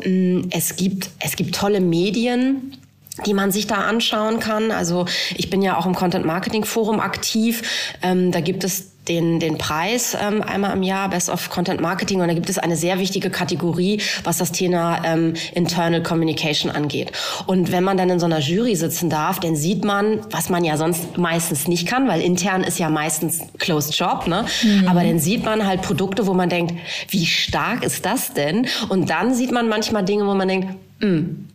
Es 0.50 0.76
gibt, 0.76 1.10
es 1.18 1.36
gibt 1.36 1.54
tolle 1.54 1.80
Medien 1.80 2.75
die 3.24 3.34
man 3.34 3.50
sich 3.50 3.66
da 3.66 3.76
anschauen 3.76 4.40
kann. 4.40 4.70
Also 4.70 5.06
ich 5.36 5.48
bin 5.50 5.62
ja 5.62 5.78
auch 5.78 5.86
im 5.86 5.94
Content 5.94 6.26
Marketing 6.26 6.64
Forum 6.64 7.00
aktiv. 7.00 7.96
Ähm, 8.02 8.32
da 8.32 8.40
gibt 8.40 8.64
es 8.64 8.92
den, 9.08 9.38
den 9.40 9.58
Preis 9.58 10.16
ähm, 10.20 10.42
einmal 10.42 10.72
im 10.76 10.82
Jahr, 10.82 11.08
Best 11.08 11.30
of 11.30 11.50
Content 11.50 11.80
Marketing. 11.80 12.20
Und 12.20 12.28
da 12.28 12.34
gibt 12.34 12.50
es 12.50 12.58
eine 12.58 12.76
sehr 12.76 12.98
wichtige 12.98 13.30
Kategorie, 13.30 14.00
was 14.24 14.38
das 14.38 14.52
Thema 14.52 15.00
ähm, 15.04 15.34
Internal 15.54 16.02
Communication 16.02 16.70
angeht. 16.70 17.12
Und 17.46 17.72
wenn 17.72 17.84
man 17.84 17.96
dann 17.96 18.10
in 18.10 18.18
so 18.18 18.26
einer 18.26 18.40
Jury 18.40 18.74
sitzen 18.74 19.10
darf, 19.10 19.40
dann 19.40 19.56
sieht 19.56 19.84
man, 19.84 20.20
was 20.30 20.48
man 20.48 20.64
ja 20.64 20.76
sonst 20.76 21.18
meistens 21.18 21.68
nicht 21.68 21.86
kann, 21.86 22.08
weil 22.08 22.20
intern 22.20 22.64
ist 22.64 22.78
ja 22.78 22.90
meistens 22.90 23.40
Closed 23.58 23.94
Shop. 23.94 24.26
Ne? 24.26 24.44
Mhm. 24.62 24.88
Aber 24.88 25.04
dann 25.04 25.18
sieht 25.18 25.44
man 25.44 25.66
halt 25.66 25.82
Produkte, 25.82 26.26
wo 26.26 26.34
man 26.34 26.48
denkt, 26.48 26.74
wie 27.08 27.26
stark 27.26 27.84
ist 27.84 28.04
das 28.04 28.34
denn? 28.34 28.66
Und 28.88 29.10
dann 29.10 29.34
sieht 29.34 29.52
man 29.52 29.68
manchmal 29.68 30.04
Dinge, 30.04 30.26
wo 30.26 30.34
man 30.34 30.48
denkt, 30.48 30.68
mh, 31.00 31.08
hm, 31.08 31.45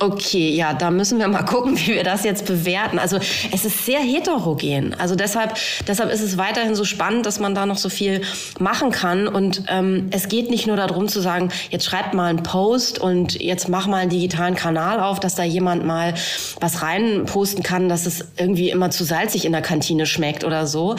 Okay, 0.00 0.50
ja, 0.50 0.74
da 0.74 0.90
müssen 0.90 1.20
wir 1.20 1.28
mal 1.28 1.42
gucken, 1.44 1.78
wie 1.78 1.94
wir 1.94 2.02
das 2.02 2.24
jetzt 2.24 2.46
bewerten. 2.46 2.98
Also 2.98 3.18
es 3.52 3.64
ist 3.64 3.86
sehr 3.86 4.00
heterogen. 4.00 4.94
Also 4.98 5.14
deshalb, 5.14 5.54
deshalb 5.86 6.12
ist 6.12 6.20
es 6.20 6.36
weiterhin 6.36 6.74
so 6.74 6.84
spannend, 6.84 7.26
dass 7.26 7.38
man 7.38 7.54
da 7.54 7.64
noch 7.64 7.78
so 7.78 7.88
viel 7.88 8.22
machen 8.58 8.90
kann. 8.90 9.28
Und 9.28 9.62
ähm, 9.68 10.08
es 10.10 10.28
geht 10.28 10.50
nicht 10.50 10.66
nur 10.66 10.76
darum 10.76 11.06
zu 11.06 11.20
sagen, 11.20 11.50
jetzt 11.70 11.84
schreibt 11.84 12.12
mal 12.12 12.26
einen 12.26 12.42
Post 12.42 12.98
und 12.98 13.40
jetzt 13.40 13.68
mach 13.68 13.86
mal 13.86 13.98
einen 13.98 14.10
digitalen 14.10 14.56
Kanal 14.56 14.98
auf, 14.98 15.20
dass 15.20 15.36
da 15.36 15.44
jemand 15.44 15.84
mal 15.84 16.14
was 16.60 16.82
reinposten 16.82 17.62
kann, 17.62 17.88
dass 17.88 18.06
es 18.06 18.26
irgendwie 18.36 18.70
immer 18.70 18.90
zu 18.90 19.04
salzig 19.04 19.44
in 19.44 19.52
der 19.52 19.62
Kantine 19.62 20.06
schmeckt 20.06 20.42
oder 20.42 20.66
so. 20.66 20.96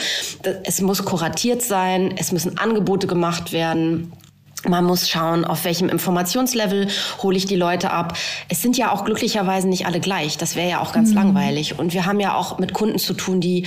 Es 0.64 0.80
muss 0.80 1.04
kuratiert 1.04 1.60
sein, 1.60 2.14
es 2.16 2.32
müssen 2.32 2.56
Angebote 2.56 3.06
gemacht 3.06 3.52
werden. 3.52 4.12
Man 4.68 4.84
muss 4.84 5.08
schauen, 5.08 5.44
auf 5.44 5.64
welchem 5.64 5.88
Informationslevel 5.88 6.88
hole 7.22 7.36
ich 7.36 7.46
die 7.46 7.56
Leute 7.56 7.90
ab. 7.90 8.16
Es 8.48 8.62
sind 8.62 8.76
ja 8.76 8.92
auch 8.92 9.04
glücklicherweise 9.04 9.68
nicht 9.68 9.86
alle 9.86 10.00
gleich. 10.00 10.38
Das 10.38 10.56
wäre 10.56 10.68
ja 10.68 10.80
auch 10.80 10.92
ganz 10.92 11.10
mhm. 11.10 11.16
langweilig. 11.16 11.78
Und 11.78 11.92
wir 11.92 12.06
haben 12.06 12.20
ja 12.20 12.34
auch 12.34 12.58
mit 12.58 12.72
Kunden 12.72 12.98
zu 12.98 13.14
tun, 13.14 13.40
die, 13.40 13.66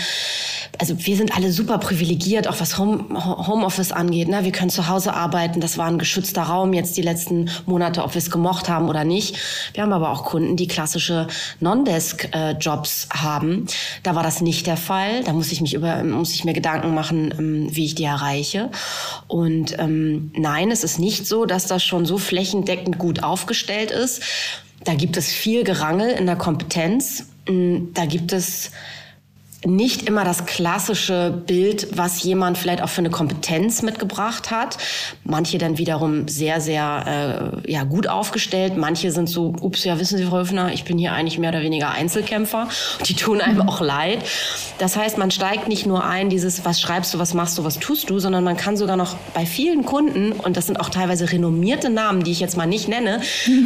also 0.77 0.95
wir 1.05 1.15
sind 1.15 1.35
alle 1.35 1.51
super 1.51 1.77
privilegiert, 1.77 2.47
auch 2.47 2.59
was 2.59 2.77
Home, 2.77 3.05
Homeoffice 3.13 3.91
angeht. 3.91 4.27
Ne? 4.27 4.43
Wir 4.43 4.51
können 4.51 4.69
zu 4.69 4.87
Hause 4.87 5.13
arbeiten. 5.13 5.61
Das 5.61 5.77
war 5.77 5.87
ein 5.87 5.99
geschützter 5.99 6.43
Raum 6.43 6.73
jetzt 6.73 6.97
die 6.97 7.01
letzten 7.01 7.49
Monate, 7.65 8.03
ob 8.03 8.13
wir 8.13 8.19
es 8.19 8.31
gemocht 8.31 8.69
haben 8.69 8.89
oder 8.89 9.03
nicht. 9.03 9.37
Wir 9.73 9.83
haben 9.83 9.93
aber 9.93 10.11
auch 10.11 10.25
Kunden, 10.25 10.55
die 10.55 10.67
klassische 10.67 11.27
Non-Desk-Jobs 11.59 13.09
haben. 13.13 13.67
Da 14.03 14.15
war 14.15 14.23
das 14.23 14.41
nicht 14.41 14.67
der 14.67 14.77
Fall. 14.77 15.23
Da 15.23 15.33
muss 15.33 15.51
ich 15.51 15.61
mich 15.61 15.73
über, 15.73 16.03
muss 16.03 16.33
ich 16.33 16.43
mir 16.43 16.53
Gedanken 16.53 16.93
machen, 16.93 17.33
ähm, 17.37 17.67
wie 17.71 17.85
ich 17.85 17.95
die 17.95 18.03
erreiche. 18.03 18.69
Und 19.27 19.77
ähm, 19.79 20.31
nein, 20.35 20.71
es 20.71 20.83
ist 20.83 20.88
ist 20.91 20.99
nicht 20.99 21.27
so, 21.27 21.45
dass 21.45 21.67
das 21.67 21.83
schon 21.83 22.05
so 22.05 22.17
flächendeckend 22.17 22.97
gut 22.97 23.23
aufgestellt 23.23 23.91
ist. 23.91 24.21
Da 24.83 24.95
gibt 24.95 25.17
es 25.17 25.31
viel 25.31 25.63
Gerangel 25.63 26.09
in 26.09 26.25
der 26.25 26.35
Kompetenz. 26.35 27.25
Mm, 27.47 27.93
da 27.93 28.05
gibt 28.05 28.33
es 28.33 28.71
nicht 29.65 30.07
immer 30.07 30.23
das 30.23 30.45
klassische 30.45 31.43
Bild, 31.45 31.87
was 31.97 32.23
jemand 32.23 32.57
vielleicht 32.57 32.81
auch 32.81 32.89
für 32.89 32.99
eine 32.99 33.09
Kompetenz 33.09 33.81
mitgebracht 33.81 34.51
hat. 34.51 34.77
Manche 35.25 35.57
dann 35.57 35.77
wiederum 35.77 36.29
sehr, 36.29 36.61
sehr 36.61 37.53
äh, 37.65 37.71
ja, 37.71 37.83
gut 37.83 38.07
aufgestellt. 38.07 38.77
Manche 38.77 39.11
sind 39.11 39.27
so, 39.27 39.53
ups, 39.59 39.83
ja, 39.83 39.99
wissen 39.99 40.17
Sie, 40.17 40.23
Frau 40.23 40.37
Höfner, 40.37 40.71
ich 40.73 40.85
bin 40.85 40.97
hier 40.97 41.11
eigentlich 41.11 41.39
mehr 41.39 41.49
oder 41.49 41.61
weniger 41.61 41.91
Einzelkämpfer. 41.91 42.69
Die 43.05 43.15
tun 43.15 43.41
einem 43.41 43.67
auch 43.67 43.81
leid. 43.81 44.19
Das 44.77 44.95
heißt, 44.95 45.17
man 45.17 45.29
steigt 45.29 45.67
nicht 45.67 45.85
nur 45.85 46.05
ein, 46.05 46.29
dieses, 46.29 46.63
was 46.63 46.79
schreibst 46.79 47.13
du, 47.13 47.19
was 47.19 47.33
machst 47.33 47.57
du, 47.57 47.65
was 47.65 47.79
tust 47.79 48.09
du, 48.09 48.19
sondern 48.19 48.45
man 48.45 48.55
kann 48.55 48.77
sogar 48.77 48.95
noch 48.95 49.17
bei 49.33 49.45
vielen 49.45 49.83
Kunden, 49.83 50.31
und 50.31 50.55
das 50.55 50.67
sind 50.67 50.79
auch 50.79 50.89
teilweise 50.89 51.31
renommierte 51.31 51.89
Namen, 51.89 52.23
die 52.23 52.31
ich 52.31 52.39
jetzt 52.39 52.55
mal 52.55 52.65
nicht 52.65 52.87
nenne, 52.87 53.21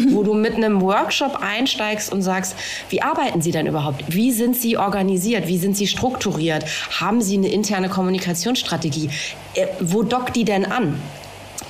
wo 0.09 0.23
du 0.23 0.33
mit 0.33 0.55
einem 0.55 0.81
Workshop 0.81 1.39
einsteigst 1.41 2.11
und 2.11 2.23
sagst, 2.23 2.55
wie 2.89 3.03
arbeiten 3.03 3.41
Sie 3.41 3.51
denn 3.51 3.67
überhaupt? 3.67 4.03
Wie 4.07 4.31
sind 4.31 4.55
Sie 4.55 4.77
organisiert? 4.77 5.47
Wie 5.47 5.59
sind 5.59 5.77
Sie 5.77 5.82
Sie 5.83 5.87
strukturiert? 5.87 6.65
Haben 7.01 7.21
Sie 7.21 7.37
eine 7.37 7.49
interne 7.49 7.89
Kommunikationsstrategie? 7.89 9.09
Äh, 9.53 9.67
wo 9.81 10.03
dockt 10.03 10.37
die 10.37 10.45
denn 10.45 10.65
an? 10.65 11.01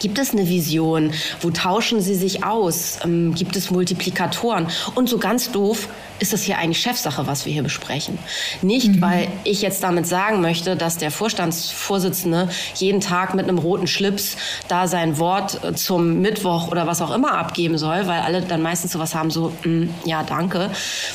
Gibt 0.04 0.20
es 0.20 0.34
eine 0.34 0.50
Vision? 0.50 1.14
Wo 1.40 1.50
tauschen 1.50 2.02
Sie 2.02 2.16
sich 2.16 2.44
aus? 2.44 3.00
Ähm, 3.06 3.34
gibt 3.36 3.56
es 3.56 3.72
Multiplikatoren? 3.72 4.68
Und 4.96 5.08
so 5.08 5.18
ganz 5.18 5.50
doof, 5.50 5.88
ist 6.20 6.34
das 6.34 6.44
hier 6.44 6.58
eigentlich 6.58 6.82
Chefsache, 6.82 7.26
was 7.26 7.46
wir 7.46 7.54
hier 7.54 7.64
besprechen. 7.64 8.20
Nicht, 8.62 8.90
mhm. 8.90 9.02
weil 9.02 9.28
ich 9.46 9.62
jetzt 9.62 9.82
damit 9.82 10.06
sagen 10.06 10.42
möchte, 10.42 10.76
dass 10.76 10.98
der 10.98 11.10
Vorstandsvorsitzende 11.10 12.50
jeden 12.76 13.00
Tag 13.00 13.34
mit 13.34 13.48
einem 13.48 13.58
roten 13.58 13.88
Schlips 13.88 14.36
da 14.68 14.90
sein 14.90 15.20
Wort 15.20 15.64
äh, 15.64 15.74
zum 15.74 16.20
Mittwoch 16.20 16.70
oder 16.70 16.86
was 16.86 17.02
auch 17.02 17.16
immer 17.16 17.38
abgeben 17.38 17.78
soll, 17.78 18.06
weil 18.06 18.20
alle 18.20 18.42
dann 18.42 18.62
meistens 18.62 18.92
sowas 18.92 19.16
haben, 19.16 19.32
so, 19.32 19.54
mm, 19.64 19.86
ja, 20.04 20.24
danke, 20.24 20.70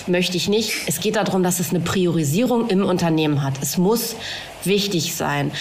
möchte 0.06 0.38
ich 0.38 0.48
nicht. 0.48 0.72
Es 0.86 1.00
geht 1.00 1.16
darum, 1.16 1.42
dass 1.42 1.60
es 1.60 1.70
eine 1.70 1.80
Priorisierung 1.80 2.70
im 2.70 2.86
Unternehmen 2.86 3.42
hat. 3.42 3.52
Es 3.60 3.76
muss 3.76 4.16
wichtig 4.64 5.14
sein. 5.14 5.52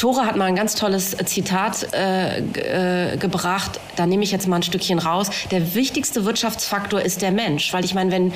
Tore 0.00 0.24
hat 0.24 0.34
mal 0.34 0.46
ein 0.46 0.56
ganz 0.56 0.76
tolles 0.76 1.14
Zitat 1.26 1.92
äh, 1.92 2.38
äh, 2.38 3.18
gebracht. 3.18 3.78
Da 3.96 4.06
nehme 4.06 4.22
ich 4.24 4.30
jetzt 4.30 4.48
mal 4.48 4.56
ein 4.56 4.62
Stückchen 4.62 4.98
raus. 4.98 5.28
Der 5.50 5.74
wichtigste 5.74 6.24
Wirtschaftsfaktor 6.24 7.02
ist 7.02 7.20
der 7.20 7.32
Mensch, 7.32 7.70
weil 7.74 7.84
ich 7.84 7.92
meine, 7.92 8.10
wenn 8.10 8.32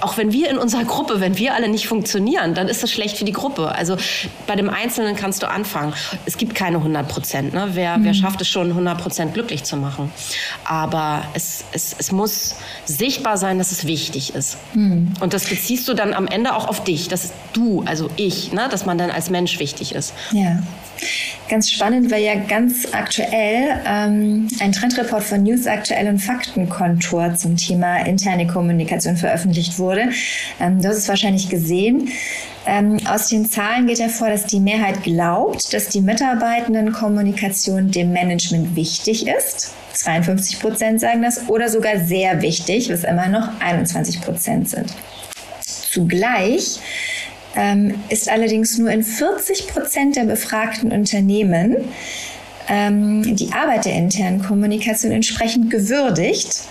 auch 0.00 0.16
wenn 0.16 0.30
wir 0.30 0.48
in 0.48 0.58
unserer 0.58 0.84
Gruppe, 0.84 1.18
wenn 1.18 1.36
wir 1.36 1.54
alle 1.54 1.68
nicht 1.68 1.88
funktionieren, 1.88 2.54
dann 2.54 2.68
ist 2.68 2.84
das 2.84 2.92
schlecht 2.92 3.16
für 3.16 3.24
die 3.24 3.32
Gruppe. 3.32 3.74
Also 3.74 3.96
bei 4.46 4.54
dem 4.54 4.70
Einzelnen 4.70 5.16
kannst 5.16 5.42
du 5.42 5.50
anfangen. 5.50 5.92
Es 6.24 6.36
gibt 6.36 6.54
keine 6.54 6.76
100 6.76 7.08
Prozent. 7.08 7.52
Ne? 7.52 7.70
Wer, 7.72 7.98
mhm. 7.98 8.04
wer 8.04 8.14
schafft 8.14 8.40
es 8.40 8.46
schon, 8.46 8.68
100 8.68 8.96
Prozent 8.96 9.34
glücklich 9.34 9.64
zu 9.64 9.76
machen? 9.76 10.12
Aber 10.64 11.24
es, 11.34 11.64
es, 11.72 11.96
es 11.98 12.12
muss 12.12 12.54
sichtbar 12.84 13.38
sein, 13.38 13.58
dass 13.58 13.72
es 13.72 13.88
wichtig 13.88 14.36
ist. 14.36 14.56
Mhm. 14.74 15.14
Und 15.18 15.34
das 15.34 15.46
beziehst 15.46 15.88
du 15.88 15.94
dann 15.94 16.14
am 16.14 16.28
Ende 16.28 16.54
auch 16.54 16.68
auf 16.68 16.84
dich, 16.84 17.08
dass 17.08 17.32
du, 17.54 17.82
also 17.84 18.08
ich, 18.14 18.52
ne? 18.52 18.68
dass 18.70 18.86
man 18.86 18.98
dann 18.98 19.10
als 19.10 19.30
Mensch 19.30 19.58
wichtig 19.58 19.96
ist. 19.96 20.14
Ja. 20.30 20.62
Ganz 21.48 21.70
spannend, 21.70 22.10
weil 22.10 22.22
ja 22.22 22.34
ganz 22.34 22.88
aktuell 22.92 23.80
ähm, 23.86 24.48
ein 24.60 24.72
Trendreport 24.72 25.22
von 25.22 25.42
News 25.42 25.66
Aktuell 25.66 26.08
und 26.08 26.18
Faktenkontor 26.18 27.34
zum 27.36 27.56
Thema 27.56 28.04
interne 28.06 28.46
Kommunikation 28.46 29.16
veröffentlicht 29.16 29.78
wurde. 29.78 30.10
Ähm, 30.60 30.82
du 30.82 30.88
hast 30.88 30.98
es 30.98 31.08
wahrscheinlich 31.08 31.48
gesehen. 31.48 32.10
Ähm, 32.66 32.98
aus 33.08 33.28
den 33.28 33.48
Zahlen 33.48 33.86
geht 33.86 33.98
hervor, 33.98 34.28
dass 34.28 34.44
die 34.44 34.60
Mehrheit 34.60 35.02
glaubt, 35.02 35.72
dass 35.72 35.88
die 35.88 36.02
Mitarbeitendenkommunikation 36.02 37.90
dem 37.90 38.12
Management 38.12 38.76
wichtig 38.76 39.26
ist. 39.26 39.72
52 39.94 40.60
Prozent 40.60 41.00
sagen 41.00 41.22
das 41.22 41.48
oder 41.48 41.68
sogar 41.70 41.98
sehr 41.98 42.42
wichtig, 42.42 42.90
was 42.90 43.04
immer 43.04 43.28
noch 43.28 43.48
21 43.60 44.20
Prozent 44.20 44.68
sind. 44.68 44.92
Zugleich 45.60 46.78
ähm, 47.56 47.94
ist 48.08 48.28
allerdings 48.28 48.78
nur 48.78 48.90
in 48.90 49.02
40 49.02 49.68
Prozent 49.68 50.16
der 50.16 50.24
befragten 50.24 50.92
Unternehmen 50.92 51.76
ähm, 52.68 53.36
die 53.36 53.52
Arbeit 53.52 53.86
der 53.86 53.94
internen 53.94 54.42
Kommunikation 54.42 55.12
entsprechend 55.12 55.70
gewürdigt. 55.70 56.64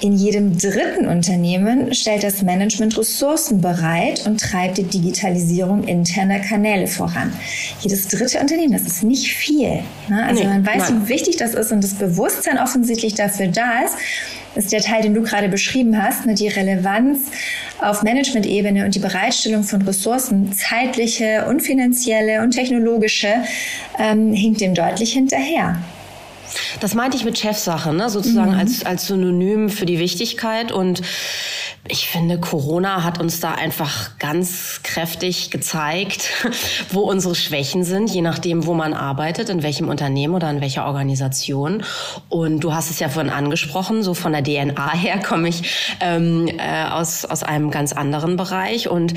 In 0.00 0.12
jedem 0.12 0.58
dritten 0.58 1.06
Unternehmen 1.08 1.94
stellt 1.94 2.22
das 2.22 2.42
Management 2.42 2.98
Ressourcen 2.98 3.62
bereit 3.62 4.26
und 4.26 4.38
treibt 4.38 4.76
die 4.76 4.84
Digitalisierung 4.84 5.84
interner 5.84 6.38
Kanäle 6.40 6.86
voran. 6.86 7.32
Jedes 7.80 8.06
dritte 8.08 8.38
Unternehmen, 8.38 8.72
das 8.72 8.82
ist 8.82 9.02
nicht 9.02 9.32
viel. 9.32 9.80
Ne? 10.08 10.22
Also 10.26 10.42
nee, 10.42 10.48
man 10.48 10.66
weiß, 10.66 10.90
nein. 10.90 11.02
wie 11.04 11.08
wichtig 11.08 11.38
das 11.38 11.54
ist 11.54 11.72
und 11.72 11.82
das 11.82 11.94
Bewusstsein 11.94 12.58
offensichtlich 12.58 13.14
dafür 13.14 13.48
da 13.48 13.84
ist, 13.84 13.94
ist 14.56 14.72
der 14.72 14.80
Teil, 14.80 15.02
den 15.02 15.14
du 15.14 15.22
gerade 15.22 15.48
beschrieben 15.48 16.00
hast, 16.02 16.26
ne? 16.26 16.34
die 16.34 16.48
Relevanz 16.48 17.30
auf 17.80 18.02
Management-Ebene 18.02 18.84
und 18.84 18.94
die 18.94 19.00
Bereitstellung 19.00 19.62
von 19.62 19.82
Ressourcen, 19.82 20.52
zeitliche 20.52 21.46
und 21.48 21.60
finanzielle 21.60 22.42
und 22.42 22.52
technologische, 22.52 23.34
ähm, 23.98 24.32
hinkt 24.32 24.60
dem 24.60 24.74
deutlich 24.74 25.12
hinterher. 25.12 25.78
Das 26.80 26.94
meinte 26.94 27.16
ich 27.16 27.24
mit 27.24 27.38
Chefsache, 27.38 27.92
ne? 27.92 28.08
sozusagen 28.08 28.52
mhm. 28.52 28.58
als, 28.58 28.84
als 28.84 29.06
Synonym 29.06 29.68
für 29.68 29.86
die 29.86 29.98
Wichtigkeit. 29.98 30.72
Und 30.72 31.02
ich 31.88 32.08
finde, 32.08 32.38
Corona 32.38 33.02
hat 33.04 33.20
uns 33.20 33.40
da 33.40 33.52
einfach 33.52 34.18
ganz 34.18 34.80
kräftig 34.82 35.50
gezeigt, 35.50 36.30
wo 36.90 37.00
unsere 37.00 37.34
Schwächen 37.34 37.84
sind, 37.84 38.10
je 38.10 38.22
nachdem, 38.22 38.66
wo 38.66 38.74
man 38.74 38.94
arbeitet, 38.94 39.48
in 39.48 39.62
welchem 39.62 39.88
Unternehmen 39.88 40.34
oder 40.34 40.50
in 40.50 40.60
welcher 40.60 40.86
Organisation. 40.86 41.82
Und 42.28 42.60
du 42.60 42.74
hast 42.74 42.90
es 42.90 42.98
ja 42.98 43.08
vorhin 43.08 43.32
angesprochen, 43.32 44.02
so 44.02 44.14
von 44.14 44.32
der 44.32 44.42
DNA 44.42 44.92
her 44.92 45.18
komme 45.18 45.48
ich 45.48 45.96
ähm, 46.00 46.48
äh, 46.58 46.84
aus, 46.84 47.24
aus 47.24 47.42
einem 47.42 47.70
ganz 47.70 47.92
anderen 47.92 48.36
Bereich. 48.36 48.88
Und 48.88 49.14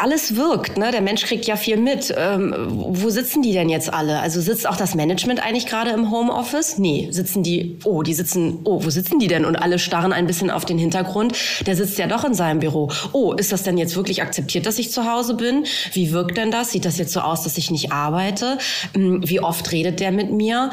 alles 0.00 0.36
wirkt. 0.36 0.78
Ne? 0.78 0.90
Der 0.90 1.00
Mensch 1.00 1.24
kriegt 1.24 1.46
ja 1.46 1.56
viel 1.56 1.76
mit. 1.76 2.12
Ähm, 2.16 2.54
wo 2.68 3.10
sitzen 3.10 3.42
die 3.42 3.52
denn 3.52 3.68
jetzt 3.68 3.92
alle? 3.92 4.20
Also 4.20 4.40
sitzt 4.40 4.68
auch 4.68 4.76
das 4.76 4.94
Management 4.94 5.44
eigentlich 5.44 5.66
gerade 5.66 5.90
im 5.90 6.10
Homeoffice? 6.10 6.78
Nee, 6.78 7.08
sitzen 7.10 7.42
die, 7.42 7.78
oh, 7.84 8.02
die 8.02 8.14
sitzen, 8.14 8.60
oh, 8.64 8.84
wo 8.84 8.90
sitzen 8.90 9.18
die 9.18 9.28
denn? 9.28 9.44
Und 9.44 9.56
alle 9.56 9.78
starren 9.78 10.12
ein 10.12 10.26
bisschen 10.26 10.50
auf 10.50 10.64
den 10.64 10.78
Hintergrund. 10.78 11.34
Der 11.66 11.76
sitzt 11.76 11.98
ja 11.98 12.06
doch 12.06 12.24
in 12.24 12.34
seinem 12.34 12.60
Büro. 12.60 12.90
Oh, 13.12 13.32
ist 13.32 13.52
das 13.52 13.62
denn 13.62 13.78
jetzt 13.78 13.96
wirklich 13.96 14.22
akzeptiert, 14.22 14.66
dass 14.66 14.78
ich 14.78 14.90
zu 14.90 15.10
Hause 15.10 15.34
bin? 15.34 15.66
Wie 15.92 16.12
wirkt 16.12 16.36
denn 16.36 16.50
das? 16.50 16.72
Sieht 16.72 16.84
das 16.84 16.98
jetzt 16.98 17.12
so 17.12 17.20
aus, 17.20 17.42
dass 17.42 17.58
ich 17.58 17.70
nicht 17.70 17.92
arbeite? 17.92 18.58
Hm, 18.94 19.28
wie 19.28 19.40
oft 19.40 19.70
redet 19.72 20.00
der 20.00 20.12
mit 20.12 20.30
mir? 20.30 20.70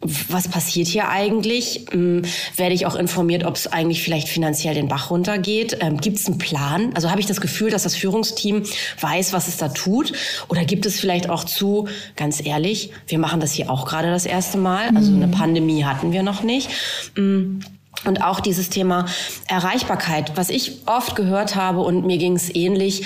Was 0.00 0.46
passiert 0.46 0.86
hier 0.86 1.08
eigentlich? 1.08 1.92
Ähm, 1.92 2.22
werde 2.56 2.74
ich 2.74 2.86
auch 2.86 2.94
informiert, 2.94 3.44
ob 3.44 3.56
es 3.56 3.66
eigentlich 3.66 4.02
vielleicht 4.02 4.28
finanziell 4.28 4.74
den 4.74 4.86
Bach 4.86 5.10
runtergeht? 5.10 5.78
Ähm, 5.80 5.96
gibt 5.96 6.18
es 6.18 6.26
einen 6.26 6.38
Plan? 6.38 6.92
Also 6.94 7.10
habe 7.10 7.20
ich 7.20 7.26
das 7.26 7.40
Gefühl, 7.40 7.70
dass 7.70 7.82
das 7.82 7.96
Führungsteam 7.96 8.62
weiß, 9.00 9.32
was 9.32 9.48
es 9.48 9.56
da 9.56 9.68
tut? 9.68 10.12
Oder 10.48 10.64
gibt 10.64 10.86
es 10.86 11.00
vielleicht 11.00 11.28
auch 11.28 11.44
zu, 11.44 11.88
ganz 12.14 12.44
ehrlich, 12.44 12.90
wir 13.08 13.18
machen 13.18 13.40
das 13.40 13.52
hier 13.52 13.70
auch 13.70 13.86
gerade 13.86 14.10
das 14.10 14.24
erste 14.24 14.56
Mal. 14.56 14.88
Also 14.94 15.12
eine 15.12 15.26
mhm. 15.26 15.32
Pandemie 15.32 15.84
hatten 15.84 16.12
wir 16.12 16.22
noch 16.22 16.42
nicht. 16.42 16.70
Mm. 17.16 17.60
Und 18.04 18.22
auch 18.22 18.38
dieses 18.38 18.70
Thema 18.70 19.06
Erreichbarkeit, 19.48 20.36
was 20.36 20.50
ich 20.50 20.86
oft 20.86 21.16
gehört 21.16 21.56
habe 21.56 21.80
und 21.80 22.06
mir 22.06 22.18
ging 22.18 22.36
es 22.36 22.54
ähnlich 22.54 23.04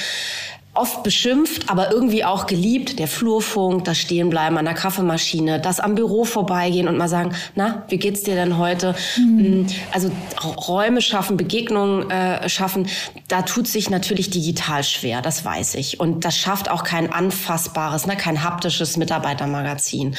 oft 0.74 1.02
beschimpft, 1.02 1.68
aber 1.68 1.92
irgendwie 1.92 2.24
auch 2.24 2.46
geliebt. 2.46 2.98
Der 2.98 3.06
Flurfunk, 3.06 3.84
das 3.84 3.98
Stehenbleiben 3.98 4.56
an 4.56 4.64
der 4.64 4.72
Kaffeemaschine, 4.72 5.60
das 5.60 5.80
am 5.80 5.94
Büro 5.94 6.24
vorbeigehen 6.24 6.88
und 6.88 6.96
mal 6.96 7.08
sagen, 7.08 7.34
na, 7.54 7.84
wie 7.88 7.98
geht's 7.98 8.22
dir 8.22 8.34
denn 8.34 8.56
heute? 8.56 8.94
Mhm. 9.18 9.66
Also 9.92 10.10
Räume 10.42 11.02
schaffen, 11.02 11.36
Begegnungen 11.36 12.10
äh, 12.10 12.48
schaffen, 12.48 12.88
da 13.28 13.42
tut 13.42 13.68
sich 13.68 13.90
natürlich 13.90 14.30
digital 14.30 14.82
schwer, 14.82 15.20
das 15.20 15.44
weiß 15.44 15.74
ich. 15.74 16.00
Und 16.00 16.24
das 16.24 16.38
schafft 16.38 16.70
auch 16.70 16.84
kein 16.84 17.12
anfassbares, 17.12 18.06
ne, 18.06 18.16
kein 18.16 18.42
haptisches 18.42 18.96
Mitarbeitermagazin. 18.96 20.16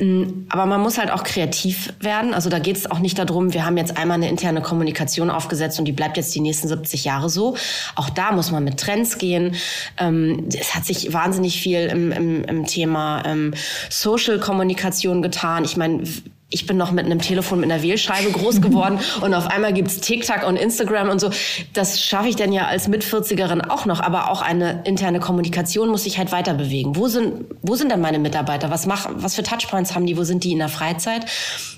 Mhm. 0.00 0.46
Aber 0.48 0.66
man 0.66 0.80
muss 0.80 0.98
halt 0.98 1.12
auch 1.12 1.22
kreativ 1.22 1.92
werden. 2.00 2.34
Also 2.34 2.50
da 2.50 2.58
geht 2.58 2.76
es 2.76 2.90
auch 2.90 2.98
nicht 2.98 3.20
darum, 3.20 3.54
wir 3.54 3.64
haben 3.64 3.76
jetzt 3.76 3.96
einmal 3.96 4.16
eine 4.16 4.28
interne 4.28 4.62
Kommunikation 4.62 5.30
aufgesetzt 5.30 5.78
und 5.78 5.84
die 5.84 5.92
bleibt 5.92 6.16
jetzt 6.16 6.34
die 6.34 6.40
nächsten 6.40 6.66
70 6.66 7.04
Jahre 7.04 7.30
so. 7.30 7.56
Auch 7.94 8.10
da 8.10 8.32
muss 8.32 8.50
man 8.50 8.64
mit 8.64 8.80
Trends 8.80 9.18
gehen. 9.18 9.54
Ähm, 9.98 10.48
es 10.48 10.74
hat 10.74 10.84
sich 10.84 11.12
wahnsinnig 11.12 11.60
viel 11.60 11.86
im, 11.86 12.12
im, 12.12 12.44
im 12.44 12.66
Thema 12.66 13.22
ähm, 13.26 13.54
Social-Kommunikation 13.90 15.22
getan. 15.22 15.64
Ich 15.64 15.76
meine, 15.76 16.04
ich 16.52 16.66
bin 16.66 16.76
noch 16.76 16.92
mit 16.92 17.06
einem 17.06 17.20
Telefon 17.20 17.60
mit 17.60 17.70
einer 17.70 17.82
Wählscheibe 17.82 18.30
groß 18.30 18.60
geworden 18.60 18.98
und 19.20 19.34
auf 19.34 19.46
einmal 19.46 19.72
gibt's 19.72 19.98
TikTok 19.98 20.46
und 20.46 20.56
Instagram 20.56 21.08
und 21.08 21.20
so. 21.20 21.30
Das 21.72 22.00
schaffe 22.00 22.28
ich 22.28 22.36
denn 22.36 22.52
ja 22.52 22.66
als 22.66 22.88
Mit-40erin 22.88 23.68
auch 23.68 23.86
noch, 23.86 24.00
aber 24.00 24.30
auch 24.30 24.42
eine 24.42 24.82
interne 24.84 25.20
Kommunikation 25.20 25.88
muss 25.88 26.04
sich 26.04 26.18
halt 26.18 26.32
weiter 26.32 26.54
bewegen. 26.54 26.96
Wo 26.96 27.08
sind, 27.08 27.44
wo 27.62 27.74
sind 27.74 27.90
denn 27.90 28.00
meine 28.00 28.18
Mitarbeiter? 28.18 28.70
Was, 28.70 28.86
mach, 28.86 29.08
was 29.14 29.34
für 29.34 29.42
Touchpoints 29.42 29.94
haben 29.94 30.06
die? 30.06 30.16
Wo 30.16 30.24
sind 30.24 30.44
die 30.44 30.52
in 30.52 30.58
der 30.58 30.68
Freizeit? 30.68 31.26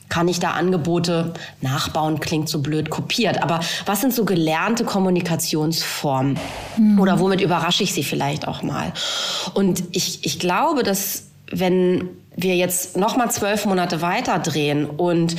Kann 0.09 0.29
ich 0.29 0.39
da 0.39 0.51
Angebote 0.51 1.33
nachbauen? 1.61 2.21
Klingt 2.21 2.49
so 2.49 2.61
blöd 2.61 2.91
kopiert. 2.91 3.43
Aber 3.43 3.61
was 3.87 4.01
sind 4.01 4.13
so 4.13 4.25
gelernte 4.25 4.85
Kommunikationsformen? 4.85 6.39
Mhm. 6.77 7.01
Oder 7.01 7.19
womit 7.21 7.41
überrasche 7.41 7.83
ich 7.83 7.95
sie 7.95 8.05
vielleicht 8.05 8.47
auch 8.47 8.63
mal? 8.63 8.93
Und 9.55 9.83
ich, 9.93 10.25
ich 10.25 10.39
glaube, 10.39 10.83
dass 10.83 11.25
wenn 11.51 12.09
wir 12.37 12.57
jetzt 12.57 12.97
noch 12.97 13.16
mal 13.16 13.31
zwölf 13.31 13.64
Monate 13.64 14.03
weiter 14.03 14.38
drehen 14.38 14.87
und 14.87 15.37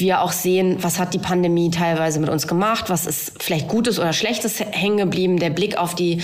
wir 0.00 0.22
auch 0.22 0.32
sehen, 0.32 0.78
was 0.80 0.98
hat 0.98 1.14
die 1.14 1.18
Pandemie 1.18 1.70
teilweise 1.70 2.20
mit 2.20 2.30
uns 2.30 2.46
gemacht, 2.46 2.86
was 2.88 3.06
ist 3.06 3.42
vielleicht 3.42 3.68
Gutes 3.68 3.98
oder 3.98 4.12
Schlechtes 4.12 4.58
hängen 4.58 4.96
geblieben. 4.96 5.38
Der 5.38 5.50
Blick 5.50 5.76
auf 5.76 5.94
die, 5.94 6.22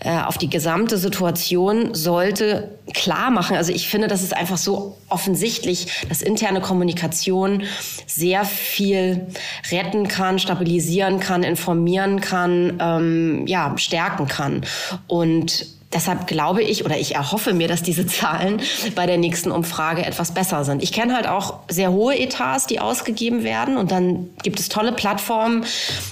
äh, 0.00 0.20
auf 0.22 0.38
die 0.38 0.48
gesamte 0.48 0.96
Situation 0.96 1.94
sollte 1.94 2.70
klar 2.94 3.30
machen. 3.30 3.56
Also 3.56 3.72
ich 3.72 3.88
finde, 3.88 4.08
das 4.08 4.22
ist 4.22 4.34
einfach 4.34 4.56
so 4.56 4.96
offensichtlich, 5.08 6.04
dass 6.08 6.22
interne 6.22 6.60
Kommunikation 6.60 7.64
sehr 8.06 8.44
viel 8.44 9.26
retten 9.70 10.08
kann, 10.08 10.38
stabilisieren 10.38 11.20
kann, 11.20 11.42
informieren 11.42 12.20
kann, 12.20 12.78
ähm, 12.80 13.46
ja, 13.46 13.76
stärken 13.76 14.28
kann. 14.28 14.64
Und 15.06 15.79
Deshalb 15.92 16.28
glaube 16.28 16.62
ich 16.62 16.84
oder 16.84 16.96
ich 16.96 17.16
erhoffe 17.16 17.52
mir, 17.52 17.66
dass 17.66 17.82
diese 17.82 18.06
Zahlen 18.06 18.62
bei 18.94 19.06
der 19.06 19.18
nächsten 19.18 19.50
Umfrage 19.50 20.06
etwas 20.06 20.32
besser 20.32 20.64
sind. 20.64 20.84
Ich 20.84 20.92
kenne 20.92 21.16
halt 21.16 21.26
auch 21.26 21.60
sehr 21.68 21.90
hohe 21.90 22.16
Etats, 22.16 22.68
die 22.68 22.78
ausgegeben 22.78 23.42
werden 23.42 23.76
und 23.76 23.90
dann 23.90 24.30
gibt 24.44 24.60
es 24.60 24.68
tolle 24.68 24.92
Plattformen. 24.92 25.64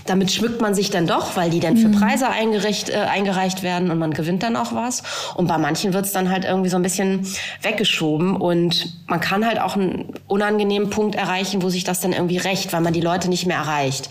Damit 0.04 0.32
schmückt 0.32 0.60
man 0.60 0.74
sich 0.74 0.90
dann 0.90 1.06
doch, 1.06 1.36
weil 1.36 1.50
die 1.50 1.60
dann 1.60 1.76
für 1.76 1.88
mhm. 1.88 2.00
Preise 2.00 2.28
eingereicht, 2.28 2.90
äh, 2.90 2.96
eingereicht 2.96 3.62
werden 3.62 3.92
und 3.92 3.98
man 3.98 4.12
gewinnt 4.12 4.42
dann 4.42 4.56
auch 4.56 4.72
was. 4.74 5.04
Und 5.36 5.46
bei 5.46 5.58
manchen 5.58 5.92
wird 5.92 6.06
es 6.06 6.12
dann 6.12 6.28
halt 6.28 6.44
irgendwie 6.44 6.70
so 6.70 6.76
ein 6.76 6.82
bisschen 6.82 7.24
weggeschoben 7.62 8.34
und 8.34 8.96
man 9.06 9.20
kann 9.20 9.46
halt 9.46 9.60
auch 9.60 9.76
einen 9.76 10.12
unangenehmen 10.26 10.90
Punkt 10.90 11.14
erreichen, 11.14 11.62
wo 11.62 11.68
sich 11.68 11.84
das 11.84 12.00
dann 12.00 12.12
irgendwie 12.12 12.38
rächt, 12.38 12.72
weil 12.72 12.80
man 12.80 12.92
die 12.92 13.00
Leute 13.00 13.28
nicht 13.28 13.46
mehr 13.46 13.58
erreicht. 13.58 14.08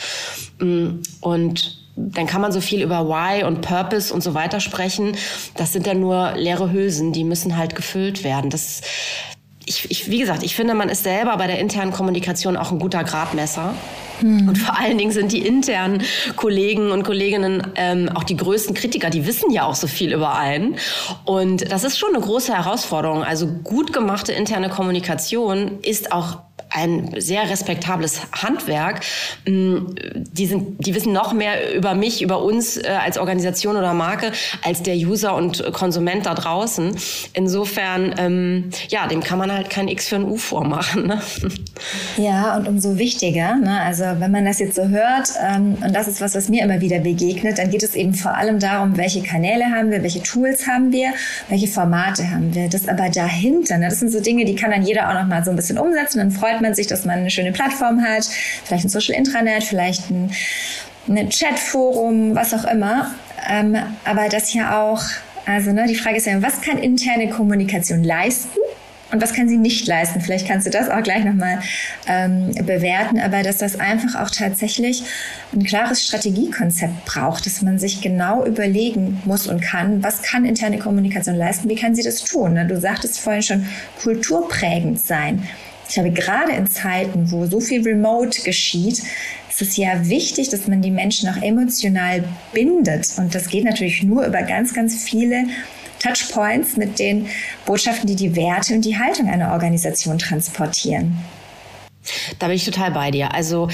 Mm, 0.60 1.02
und 1.20 1.87
dann 1.98 2.28
kann 2.28 2.42
man 2.42 2.52
so 2.52 2.62
viel 2.62 2.84
über 2.84 3.10
Why 3.10 3.44
und 3.44 3.62
Purpose 3.62 4.14
und 4.14 4.22
so 4.22 4.34
weiter 4.36 4.60
sprechen. 4.60 5.18
Das 5.56 5.74
sind 5.74 5.88
dann 5.88 6.00
nur 6.00 6.34
leere 6.36 6.72
Hülsen, 6.72 7.12
die 7.12 7.24
müssen 7.24 7.58
halt 7.58 7.76
gefüllt 7.76 8.24
werden. 8.24 8.52
Das, 8.52 8.82
ich, 9.66 9.90
ich, 9.90 10.10
wie 10.10 10.20
gesagt, 10.20 10.44
ich 10.44 10.56
finde, 10.56 10.76
man 10.76 10.90
ist 10.90 11.04
selber 11.04 11.36
bei 11.38 11.48
der 11.48 11.60
internen 11.60 11.92
Kommunikation 11.92 12.56
auch 12.56 12.72
ein 12.72 12.80
guter 12.80 13.04
Gradmesser. 13.04 13.74
Hm. 14.20 14.48
Und 14.48 14.58
vor 14.58 14.80
allen 14.80 14.98
Dingen 14.98 15.12
sind 15.12 15.32
die 15.32 15.46
internen 15.46 16.04
Kollegen 16.36 16.92
und 16.92 17.04
Kolleginnen 17.04 17.66
ähm, 17.76 18.10
auch 18.14 18.24
die 18.24 18.38
größten 18.38 18.76
Kritiker. 18.76 19.10
Die 19.10 19.26
wissen 19.26 19.52
ja 19.52 19.66
auch 19.66 19.76
so 19.76 19.88
viel 19.88 20.14
über 20.14 20.36
einen. 20.36 20.76
Und 21.26 21.72
das 21.72 21.84
ist 21.84 21.98
schon 21.98 22.16
eine 22.16 22.24
große 22.24 22.56
Herausforderung. 22.56 23.24
Also 23.24 23.48
gut 23.48 23.92
gemachte 23.92 24.32
interne 24.34 24.70
Kommunikation 24.70 25.80
ist 25.82 26.12
auch 26.12 26.47
ein 26.70 27.14
sehr 27.18 27.50
respektables 27.50 28.22
Handwerk. 28.32 29.02
Mm, 29.46 29.96
die, 30.16 30.46
sind, 30.46 30.86
die 30.86 30.94
wissen 30.96 31.14
noch 31.14 31.34
mehr 31.34 31.76
über 31.76 31.94
mich, 31.94 32.22
über 32.22 32.44
uns 32.44 32.78
äh, 32.78 32.88
als 32.88 33.18
Organisation 33.18 33.76
oder 33.76 33.94
Marke, 33.94 34.32
als 34.64 34.84
der 34.84 34.96
User 34.96 35.36
und 35.36 35.72
Konsument 35.74 36.26
da 36.26 36.34
draußen. 36.34 36.96
Insofern, 37.34 38.16
ähm, 38.18 38.70
ja, 38.90 39.08
dem 39.08 39.22
kann 39.22 39.38
man 39.38 39.52
halt 39.52 39.70
kein 39.70 39.88
X 39.88 40.08
für 40.08 40.18
ein 40.18 40.24
U 40.24 40.38
vormachen. 40.38 41.08
Ne? 41.08 41.22
Ja, 42.18 42.58
und 42.58 42.68
umso 42.68 42.98
wichtiger. 42.98 43.56
Ne? 43.56 43.80
Also 43.82 44.04
wenn 44.18 44.32
man 44.32 44.46
das 44.46 44.60
jetzt 44.60 44.76
so 44.76 44.88
hört, 44.88 45.30
ähm, 45.48 45.78
und 45.84 45.94
das 45.94 46.08
ist 46.08 46.22
was, 46.22 46.34
was 46.36 46.50
mir 46.50 46.64
immer 46.64 46.82
wieder 46.82 47.00
begegnet, 47.00 47.60
dann 47.60 47.70
geht 47.70 47.84
es 47.84 47.96
eben 47.96 48.14
vor 48.14 48.36
allem 48.36 48.60
darum, 48.60 48.98
welche 48.98 49.22
Kanäle 49.22 49.66
haben 49.66 49.92
wir, 49.92 50.02
welche 50.02 50.24
Tools 50.24 50.68
haben 50.68 50.92
wir, 50.92 51.14
welche 51.50 51.68
Formate 51.68 52.30
haben 52.32 52.54
wir. 52.56 52.70
Das 52.70 52.88
aber 52.88 53.10
dahinter, 53.10 53.78
ne? 53.78 53.90
das 53.90 54.00
sind 54.00 54.12
so 54.12 54.20
Dinge, 54.20 54.46
die 54.46 54.56
kann 54.56 54.72
dann 54.72 54.84
jeder 54.84 55.10
auch 55.10 55.14
noch 55.14 55.28
mal 55.28 55.44
so 55.44 55.52
ein 55.52 55.56
bisschen 55.56 55.78
umsetzen. 55.78 56.18
Dann 56.18 56.32
freut 56.32 56.57
man 56.62 56.74
sich, 56.74 56.88
dass 56.88 57.06
man 57.06 57.20
eine 57.20 57.30
schöne 57.30 57.52
Plattform 57.52 58.02
hat, 58.04 58.26
vielleicht 58.64 58.86
ein 58.86 58.90
Social 58.90 59.16
Intranet, 59.16 59.64
vielleicht 59.64 60.10
ein, 60.10 60.32
ein 61.08 61.30
Chatforum, 61.30 62.36
was 62.36 62.54
auch 62.54 62.66
immer. 62.66 63.12
Ähm, 63.50 63.78
aber 64.06 64.30
das 64.30 64.54
ja 64.54 64.82
auch, 64.82 65.02
also 65.46 65.72
ne, 65.72 65.86
die 65.88 65.96
Frage 65.96 66.18
ist 66.18 66.28
ja, 66.28 66.42
was 66.42 66.62
kann 66.62 66.78
interne 66.78 67.30
Kommunikation 67.30 68.04
leisten? 68.04 68.60
und 69.12 69.22
was 69.22 69.34
kann 69.34 69.48
sie 69.48 69.58
nicht 69.58 69.88
leisten. 69.88 70.22
Vielleicht 70.22 70.48
kannst 70.48 70.68
du 70.68 70.72
das 70.72 70.90
auch 70.90 71.02
gleich 71.02 71.24
nochmal 71.24 71.60
ähm, 72.08 72.52
bewerten, 72.66 73.20
aber 73.20 73.44
dass 73.44 73.58
das 73.58 73.80
einfach 73.80 74.22
auch 74.22 74.30
tatsächlich 74.30 75.04
ein 75.54 75.64
klares 75.64 76.04
Strategiekonzept 76.06 77.06
braucht, 77.06 77.46
dass 77.46 77.62
man 77.62 77.80
sich 77.80 78.02
genau 78.02 78.46
überlegen 78.46 79.22
muss 79.26 79.48
und 79.48 79.62
kann, 79.62 80.04
was 80.04 80.22
kann 80.22 80.46
interne 80.46 80.80
Kommunikation 80.80 81.36
leisten, 81.36 81.70
wie 81.70 81.76
kann 81.76 81.96
sie 81.96 82.04
das 82.04 82.24
tun. 82.24 82.54
Ne? 82.54 82.66
Du 82.66 82.80
sagtest 82.80 83.20
vorhin 83.20 83.44
schon, 83.44 83.66
kulturprägend 84.02 85.00
sein. 85.00 85.48
Ich 85.88 85.94
glaube, 85.94 86.12
gerade 86.12 86.52
in 86.52 86.68
Zeiten, 86.68 87.32
wo 87.32 87.46
so 87.46 87.60
viel 87.60 87.82
Remote 87.84 88.42
geschieht, 88.42 89.02
ist 89.50 89.62
es 89.62 89.78
ja 89.78 90.08
wichtig, 90.08 90.50
dass 90.50 90.68
man 90.68 90.82
die 90.82 90.92
Menschen 90.92 91.30
auch 91.30 91.42
emotional 91.42 92.24
bindet. 92.54 93.12
Und 93.18 93.34
das 93.34 93.48
geht 93.48 93.64
natürlich 93.64 94.04
nur 94.04 94.26
über 94.26 94.44
ganz, 94.44 94.74
ganz 94.74 95.04
viele 95.04 95.46
Touchpoints 96.00 96.78
mit 96.78 97.00
den 97.00 97.28
Botschaften, 97.66 98.08
die 98.08 98.16
die 98.16 98.36
Werte 98.36 98.76
und 98.76 98.86
die 98.86 98.98
Haltung 98.98 99.28
einer 99.30 99.54
Organisation 99.54 100.18
transportieren. 100.18 101.18
Da 102.40 102.48
bin 102.48 102.56
ich 102.56 102.66
total 102.66 102.92
bei 102.92 103.12
dir. 103.12 103.34
Also 103.34 103.68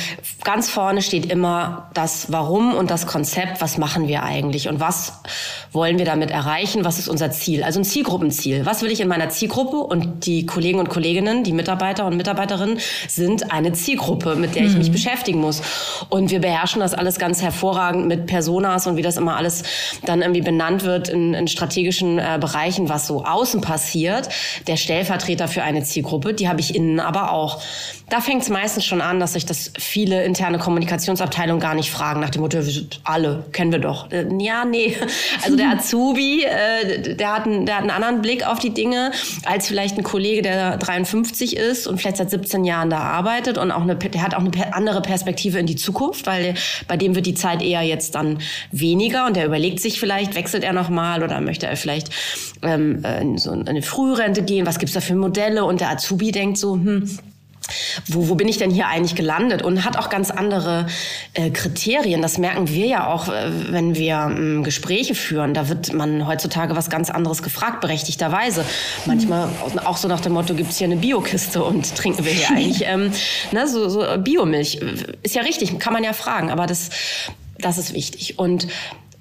ganz 0.43 0.69
vorne 0.69 1.01
steht 1.01 1.25
immer 1.25 1.89
das 1.93 2.31
Warum 2.31 2.73
und 2.73 2.91
das 2.91 3.07
Konzept. 3.07 3.61
Was 3.61 3.77
machen 3.77 4.07
wir 4.07 4.23
eigentlich 4.23 4.67
und 4.67 4.79
was 4.79 5.13
wollen 5.71 5.97
wir 5.97 6.05
damit 6.05 6.31
erreichen? 6.31 6.85
Was 6.85 6.99
ist 6.99 7.07
unser 7.07 7.31
Ziel? 7.31 7.63
Also 7.63 7.79
ein 7.79 7.85
Zielgruppenziel. 7.85 8.65
Was 8.65 8.81
will 8.81 8.91
ich 8.91 9.01
in 9.01 9.07
meiner 9.07 9.29
Zielgruppe? 9.29 9.77
Und 9.77 10.25
die 10.25 10.45
Kollegen 10.45 10.79
und 10.79 10.89
Kolleginnen, 10.89 11.43
die 11.43 11.51
Mitarbeiter 11.51 12.05
und 12.05 12.17
Mitarbeiterinnen 12.17 12.79
sind 13.07 13.51
eine 13.51 13.73
Zielgruppe, 13.73 14.35
mit 14.35 14.55
der 14.55 14.65
ich 14.65 14.75
mich 14.75 14.89
mhm. 14.89 14.93
beschäftigen 14.93 15.39
muss. 15.39 15.61
Und 16.09 16.31
wir 16.31 16.39
beherrschen 16.39 16.79
das 16.79 16.93
alles 16.93 17.19
ganz 17.19 17.41
hervorragend 17.41 18.07
mit 18.07 18.25
Personas 18.25 18.87
und 18.87 18.97
wie 18.97 19.01
das 19.01 19.17
immer 19.17 19.37
alles 19.37 19.63
dann 20.05 20.21
irgendwie 20.21 20.41
benannt 20.41 20.83
wird 20.83 21.09
in, 21.09 21.33
in 21.33 21.47
strategischen 21.47 22.19
äh, 22.19 22.37
Bereichen, 22.39 22.89
was 22.89 23.07
so 23.07 23.23
außen 23.23 23.61
passiert. 23.61 24.29
Der 24.67 24.77
Stellvertreter 24.77 25.47
für 25.47 25.63
eine 25.63 25.83
Zielgruppe, 25.83 26.33
die 26.33 26.47
habe 26.47 26.59
ich 26.59 26.75
innen 26.75 26.99
aber 26.99 27.31
auch. 27.31 27.61
Da 28.09 28.21
fängt 28.21 28.43
es 28.43 28.49
meistens 28.49 28.85
schon 28.85 29.01
an, 29.01 29.19
dass 29.19 29.33
sich 29.33 29.45
das 29.45 29.71
viele 29.77 30.23
interne 30.23 30.59
Kommunikationsabteilungen 30.59 31.59
gar 31.59 31.73
nicht 31.73 31.89
fragen, 31.89 32.19
nach 32.19 32.29
dem 32.29 32.41
Motto, 32.41 32.59
alle, 33.03 33.45
kennen 33.51 33.71
wir 33.71 33.79
doch. 33.79 34.11
Äh, 34.11 34.27
ja, 34.39 34.65
nee. 34.65 34.95
Also 35.43 35.57
der 35.57 35.71
Azubi, 35.71 36.43
äh, 36.43 37.15
der, 37.15 37.35
hat 37.35 37.45
einen, 37.45 37.65
der 37.65 37.75
hat 37.75 37.81
einen 37.81 37.91
anderen 37.91 38.21
Blick 38.21 38.45
auf 38.45 38.59
die 38.59 38.69
Dinge 38.69 39.11
als 39.45 39.67
vielleicht 39.67 39.97
ein 39.97 40.03
Kollege, 40.03 40.41
der 40.41 40.77
53 40.77 41.57
ist 41.57 41.87
und 41.87 41.99
vielleicht 41.99 42.17
seit 42.17 42.29
17 42.29 42.63
Jahren 42.65 42.89
da 42.89 42.99
arbeitet 42.99 43.57
und 43.57 43.71
auch 43.71 43.81
eine, 43.81 43.95
der 43.95 44.21
hat 44.21 44.35
auch 44.35 44.39
eine 44.39 44.73
andere 44.73 45.01
Perspektive 45.01 45.59
in 45.59 45.65
die 45.65 45.75
Zukunft, 45.75 46.27
weil 46.27 46.55
bei 46.87 46.97
dem 46.97 47.15
wird 47.15 47.25
die 47.25 47.33
Zeit 47.33 47.61
eher 47.61 47.81
jetzt 47.81 48.15
dann 48.15 48.39
weniger 48.71 49.25
und 49.25 49.35
der 49.35 49.45
überlegt 49.45 49.79
sich 49.79 49.99
vielleicht, 49.99 50.35
wechselt 50.35 50.63
er 50.63 50.73
nochmal 50.73 51.23
oder 51.23 51.41
möchte 51.41 51.67
er 51.67 51.75
vielleicht 51.75 52.09
ähm, 52.61 53.03
in 53.21 53.37
so 53.37 53.51
eine 53.51 53.81
Frührente 53.81 54.43
gehen, 54.43 54.65
was 54.65 54.79
gibt's 54.79 54.93
da 54.93 55.01
für 55.01 55.15
Modelle 55.15 55.65
und 55.65 55.81
der 55.81 55.89
Azubi 55.89 56.31
denkt 56.31 56.57
so, 56.57 56.73
hm, 56.73 57.17
wo, 58.07 58.29
wo 58.29 58.35
bin 58.35 58.47
ich 58.47 58.57
denn 58.57 58.71
hier 58.71 58.87
eigentlich 58.87 59.15
gelandet? 59.15 59.61
Und 59.61 59.85
hat 59.85 59.97
auch 59.97 60.09
ganz 60.09 60.31
andere 60.31 60.87
äh, 61.33 61.49
Kriterien. 61.49 62.21
Das 62.21 62.37
merken 62.37 62.69
wir 62.69 62.85
ja 62.85 63.07
auch, 63.07 63.29
äh, 63.29 63.51
wenn 63.71 63.95
wir 63.95 64.35
äh, 64.37 64.61
Gespräche 64.63 65.15
führen. 65.15 65.53
Da 65.53 65.69
wird 65.69 65.93
man 65.93 66.27
heutzutage 66.27 66.75
was 66.75 66.89
ganz 66.89 67.09
anderes 67.09 67.43
gefragt, 67.43 67.81
berechtigterweise. 67.81 68.65
Manchmal 69.05 69.49
auch 69.85 69.97
so 69.97 70.07
nach 70.07 70.21
dem 70.21 70.33
Motto, 70.33 70.53
gibt's 70.53 70.77
hier 70.77 70.87
eine 70.87 70.97
Biokiste 70.97 71.63
und 71.63 71.95
trinken 71.95 72.25
wir 72.25 72.31
hier 72.31 72.49
eigentlich 72.55 72.83
ähm, 72.85 73.11
ne, 73.51 73.67
so, 73.67 73.89
so 73.89 74.05
Biomilch. 74.17 74.79
Ist 75.23 75.35
ja 75.35 75.41
richtig, 75.41 75.77
kann 75.79 75.93
man 75.93 76.03
ja 76.03 76.13
fragen, 76.13 76.51
aber 76.51 76.65
das, 76.65 76.89
das 77.57 77.77
ist 77.77 77.93
wichtig. 77.93 78.39
Und 78.39 78.67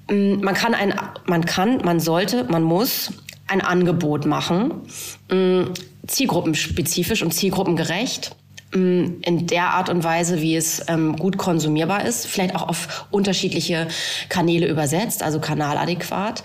ähm, 0.09 0.41
man 0.41 0.53
kann 0.53 0.73
ein, 0.73 0.93
man 1.25 1.45
kann, 1.45 1.77
man 1.77 1.99
sollte, 1.99 2.45
man 2.45 2.63
muss 2.63 3.11
ein 3.47 3.61
Angebot 3.61 4.25
machen, 4.25 4.81
ähm, 5.29 5.73
zielgruppenspezifisch 6.07 7.23
und 7.23 7.33
zielgruppengerecht 7.33 8.35
mm, 8.73 9.21
in 9.21 9.47
der 9.47 9.69
Art 9.69 9.89
und 9.89 10.03
Weise, 10.03 10.41
wie 10.41 10.55
es 10.55 10.83
ähm, 10.87 11.15
gut 11.15 11.37
konsumierbar 11.37 12.05
ist, 12.05 12.27
vielleicht 12.27 12.55
auch 12.55 12.67
auf 12.67 13.05
unterschiedliche 13.11 13.87
Kanäle 14.29 14.67
übersetzt, 14.67 15.23
also 15.23 15.39
kanaladäquat. 15.39 16.43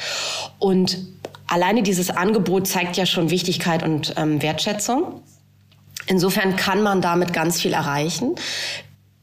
Und 0.58 0.98
alleine 1.46 1.82
dieses 1.82 2.10
Angebot 2.10 2.66
zeigt 2.66 2.96
ja 2.96 3.06
schon 3.06 3.30
Wichtigkeit 3.30 3.82
und 3.82 4.14
ähm, 4.16 4.42
Wertschätzung. 4.42 5.22
Insofern 6.06 6.56
kann 6.56 6.82
man 6.82 7.02
damit 7.02 7.32
ganz 7.32 7.60
viel 7.60 7.74
erreichen. 7.74 8.34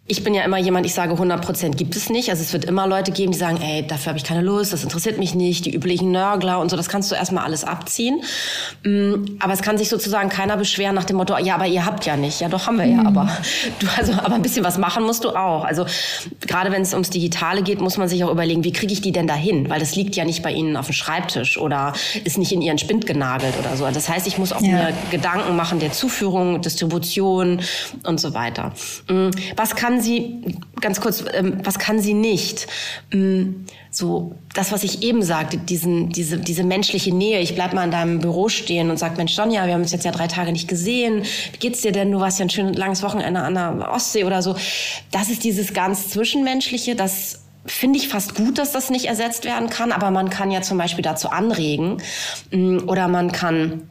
Ich 0.08 0.24
bin 0.24 0.36
ja 0.36 0.44
immer 0.44 0.60
jemand, 0.60 0.86
ich 0.86 0.94
sage 0.94 1.14
100 1.14 1.44
Prozent 1.44 1.78
gibt 1.78 1.96
es 1.96 2.12
nicht. 2.12 2.30
Also 2.30 2.44
es 2.44 2.54
wird 2.54 2.66
immer 2.66 2.86
Leute 2.86 3.12
geben, 3.12 3.32
die 3.32 3.40
sagen, 3.40 3.60
ey, 3.60 3.88
dafür 3.88 4.10
habe 4.10 4.20
ich 4.20 4.24
keine 4.24 4.42
Lust, 4.42 4.72
das 4.72 4.84
interessiert 4.84 5.18
mich 5.18 5.34
nicht, 5.34 5.66
die 5.66 5.74
üblichen 5.74 6.12
Nörgler 6.12 6.60
und 6.60 6.70
so, 6.70 6.78
das 6.78 6.90
kannst 6.90 7.10
du 7.10 7.16
erstmal 7.16 7.44
alles 7.44 7.64
abziehen. 7.64 8.22
Mm, 8.84 9.38
aber 9.40 9.54
es 9.54 9.64
kann 9.64 9.80
sich 9.80 9.90
sozusagen 9.90 10.30
keiner 10.30 10.58
beschweren 10.58 10.94
nach 10.94 11.06
dem 11.06 11.18
Motto, 11.18 11.36
ja, 11.40 11.56
aber 11.56 11.66
ihr 11.66 11.88
habt 11.88 12.06
ja 12.06 12.18
nicht. 12.18 12.40
Ja, 12.40 12.50
doch 12.50 12.68
haben 12.68 12.78
wir 12.78 12.86
ja, 12.86 12.98
mhm. 12.98 13.08
aber 13.08 13.30
du, 13.80 13.88
also, 13.98 14.14
aber 14.14 14.36
ein 14.36 14.44
bisschen 14.44 14.64
was 14.64 14.78
machen 14.78 15.04
musst 15.04 15.24
du 15.24 15.30
auch. 15.30 15.64
Also 15.64 15.88
gerade 16.42 16.72
wenn 16.72 16.84
es 16.84 16.94
ums 16.94 17.10
Digitale 17.10 17.64
geht, 17.64 17.82
muss 17.82 17.98
man 17.98 18.08
sich 18.08 18.24
auch 18.24 18.30
überlegen, 18.30 18.64
wie 18.64 18.74
kriege 18.74 18.94
ich 18.94 19.02
die 19.02 19.12
denn 19.12 19.26
dahin? 19.26 19.72
Weil 19.72 19.80
das 19.80 19.96
liegt 19.96 20.16
ja 20.16 20.24
nicht 20.24 20.44
bei 20.44 20.52
ihnen 20.52 20.78
auf 20.78 20.86
dem 20.86 20.94
Schreibtisch 20.94 21.58
oder 21.58 21.94
ist 22.24 22.38
nicht 22.38 22.52
in 22.52 22.62
ihren 22.62 22.78
Spind 22.78 23.08
genagelt 23.08 23.56
oder 23.60 23.76
so. 23.76 23.88
Das 23.92 24.08
heißt, 24.08 24.28
ich 24.28 24.38
muss 24.38 24.54
auch 24.54 24.62
ja. 24.62 24.68
mir 24.68 24.94
Gedanken 25.10 25.56
machen 25.56 25.80
der 25.80 25.92
Zuführung, 25.92 26.62
Distribution 26.62 27.62
und 28.04 28.20
so 28.20 28.36
weiter. 28.36 28.72
Mm, 29.10 29.32
was 29.56 29.76
kann 29.76 29.95
kann 29.96 30.04
sie, 30.04 30.58
ganz 30.82 31.00
kurz, 31.00 31.24
ähm, 31.34 31.60
was 31.64 31.80
kann 31.80 32.00
sie 32.00 32.14
nicht? 32.14 32.68
Ähm, 33.12 33.66
so, 33.92 34.36
das, 34.54 34.72
was 34.74 34.84
ich 34.84 35.04
eben 35.04 35.24
sagte, 35.24 35.58
diesen, 35.58 36.10
diese, 36.10 36.38
diese 36.38 36.64
menschliche 36.64 37.16
Nähe. 37.16 37.40
Ich 37.40 37.56
bleib 37.56 37.74
mal 37.74 37.86
in 37.86 37.92
deinem 37.92 38.20
Büro 38.20 38.50
stehen 38.50 38.90
und 38.90 38.98
sag, 38.98 39.16
Mensch, 39.18 39.34
Sonja, 39.34 39.66
wir 39.66 39.74
haben 39.74 39.82
uns 39.82 39.94
jetzt 39.94 40.04
ja 40.04 40.12
drei 40.12 40.28
Tage 40.28 40.52
nicht 40.52 40.68
gesehen. 40.68 41.24
Wie 41.54 41.60
geht's 41.60 41.82
dir 41.82 41.94
denn? 41.94 42.12
Du 42.12 42.20
warst 42.20 42.40
ja 42.40 42.46
ein 42.46 42.50
schönes 42.50 42.78
langes 42.78 43.04
Wochenende 43.04 43.40
an 43.40 43.54
der 43.54 43.90
Ostsee 43.90 44.26
oder 44.26 44.42
so. 44.42 44.56
Das 45.12 45.30
ist 45.30 45.46
dieses 45.46 45.74
ganz 45.74 46.10
Zwischenmenschliche, 46.10 46.96
das 46.96 47.44
finde 47.66 47.98
ich 47.98 48.10
fast 48.10 48.36
gut, 48.36 48.58
dass 48.58 48.74
das 48.74 48.90
nicht 48.90 49.06
ersetzt 49.06 49.46
werden 49.46 49.70
kann, 49.70 49.92
aber 49.92 50.12
man 50.12 50.30
kann 50.30 50.52
ja 50.52 50.62
zum 50.62 50.78
Beispiel 50.78 51.04
dazu 51.04 51.30
anregen 51.30 51.98
mm, 52.52 52.88
oder 52.88 53.08
man 53.08 53.32
kann 53.32 53.90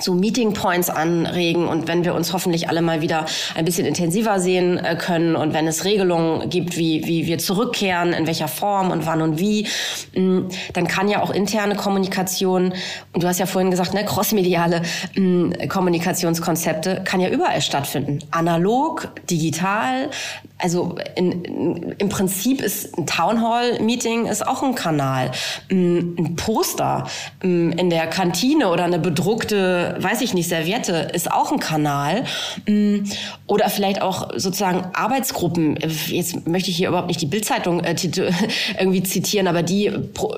so 0.00 0.14
Meeting 0.14 0.52
Points 0.52 0.90
anregen 0.90 1.66
und 1.66 1.88
wenn 1.88 2.04
wir 2.04 2.14
uns 2.14 2.32
hoffentlich 2.32 2.68
alle 2.68 2.82
mal 2.82 3.00
wieder 3.00 3.26
ein 3.54 3.64
bisschen 3.64 3.86
intensiver 3.86 4.38
sehen 4.40 4.78
äh, 4.78 4.96
können 4.96 5.34
und 5.34 5.54
wenn 5.54 5.66
es 5.66 5.84
Regelungen 5.84 6.48
gibt, 6.50 6.76
wie, 6.76 7.06
wie 7.06 7.26
wir 7.26 7.38
zurückkehren, 7.38 8.12
in 8.12 8.26
welcher 8.26 8.48
Form 8.48 8.90
und 8.90 9.06
wann 9.06 9.22
und 9.22 9.38
wie, 9.38 9.66
mm, 10.14 10.48
dann 10.72 10.86
kann 10.86 11.08
ja 11.08 11.22
auch 11.22 11.30
interne 11.30 11.74
Kommunikation, 11.74 12.72
und 13.12 13.22
du 13.22 13.26
hast 13.26 13.40
ja 13.40 13.46
vorhin 13.46 13.70
gesagt, 13.70 13.94
ne, 13.94 14.04
crossmediale 14.04 14.82
mm, 15.16 15.68
Kommunikationskonzepte, 15.68 17.02
kann 17.04 17.20
ja 17.20 17.28
überall 17.28 17.60
stattfinden. 17.60 18.20
Analog, 18.30 19.08
digital, 19.28 20.10
also 20.58 20.96
in, 21.14 21.94
im 21.98 22.08
Prinzip 22.08 22.60
ist 22.60 22.96
ein 22.98 23.06
Townhall-Meeting 23.06 24.26
ist 24.26 24.46
auch 24.46 24.62
ein 24.62 24.74
Kanal. 24.74 25.30
Mm, 25.70 26.16
ein 26.18 26.36
Poster 26.36 27.06
in 27.42 27.90
der 27.90 28.06
Kantine 28.08 28.68
oder 28.68 28.84
eine 28.84 28.98
bedruckte 28.98 29.87
weiß 29.98 30.20
ich 30.20 30.34
nicht, 30.34 30.48
Serviette 30.48 31.10
ist 31.12 31.30
auch 31.30 31.52
ein 31.52 31.58
Kanal. 31.58 32.24
Mm, 32.66 33.04
oder 33.46 33.68
vielleicht 33.70 34.02
auch 34.02 34.30
sozusagen 34.36 34.86
Arbeitsgruppen. 34.94 35.78
Jetzt 36.08 36.46
möchte 36.46 36.70
ich 36.70 36.76
hier 36.76 36.88
überhaupt 36.88 37.08
nicht 37.08 37.20
die 37.20 37.26
Bildzeitung 37.26 37.80
äh, 37.80 37.94
irgendwie 38.78 39.02
zitieren, 39.02 39.46
aber 39.46 39.62
die 39.62 39.90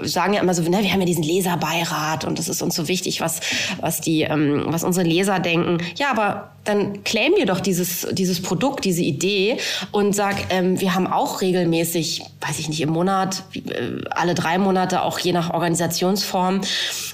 sagen 0.03 0.35
ja 0.35 0.41
immer 0.41 0.55
so, 0.55 0.63
ne, 0.63 0.83
wir 0.83 0.93
haben 0.93 1.01
ja 1.01 1.07
diesen 1.07 1.25
Leserbeirat 1.25 2.25
und 2.25 2.39
das 2.39 2.49
ist 2.49 2.63
uns 2.63 2.75
so 2.75 2.89
wichtig, 2.89 3.21
was, 3.21 3.41
was 3.81 4.01
die, 4.01 4.23
ähm, 4.23 4.65
was 4.67 4.85
unsere 4.85 5.07
Leser 5.07 5.39
denken. 5.39 5.79
Ja, 5.97 6.11
aber 6.11 6.51
dann 6.71 7.05
claim 7.05 7.35
dir 7.35 7.47
doch 7.47 7.61
dieses, 7.61 8.07
dieses 8.13 8.41
Produkt, 8.41 8.85
diese 8.85 9.03
Idee 9.03 9.59
und 9.93 10.15
sag, 10.15 10.37
ähm, 10.51 10.81
wir 10.81 10.95
haben 10.95 11.07
auch 11.07 11.41
regelmäßig, 11.41 12.23
weiß 12.41 12.59
ich 12.59 12.69
nicht, 12.69 12.81
im 12.81 12.91
Monat, 12.91 13.43
äh, 13.55 14.03
alle 14.11 14.35
drei 14.35 14.59
Monate, 14.59 15.03
auch 15.03 15.19
je 15.19 15.33
nach 15.33 15.51
Organisationsform, 15.53 16.61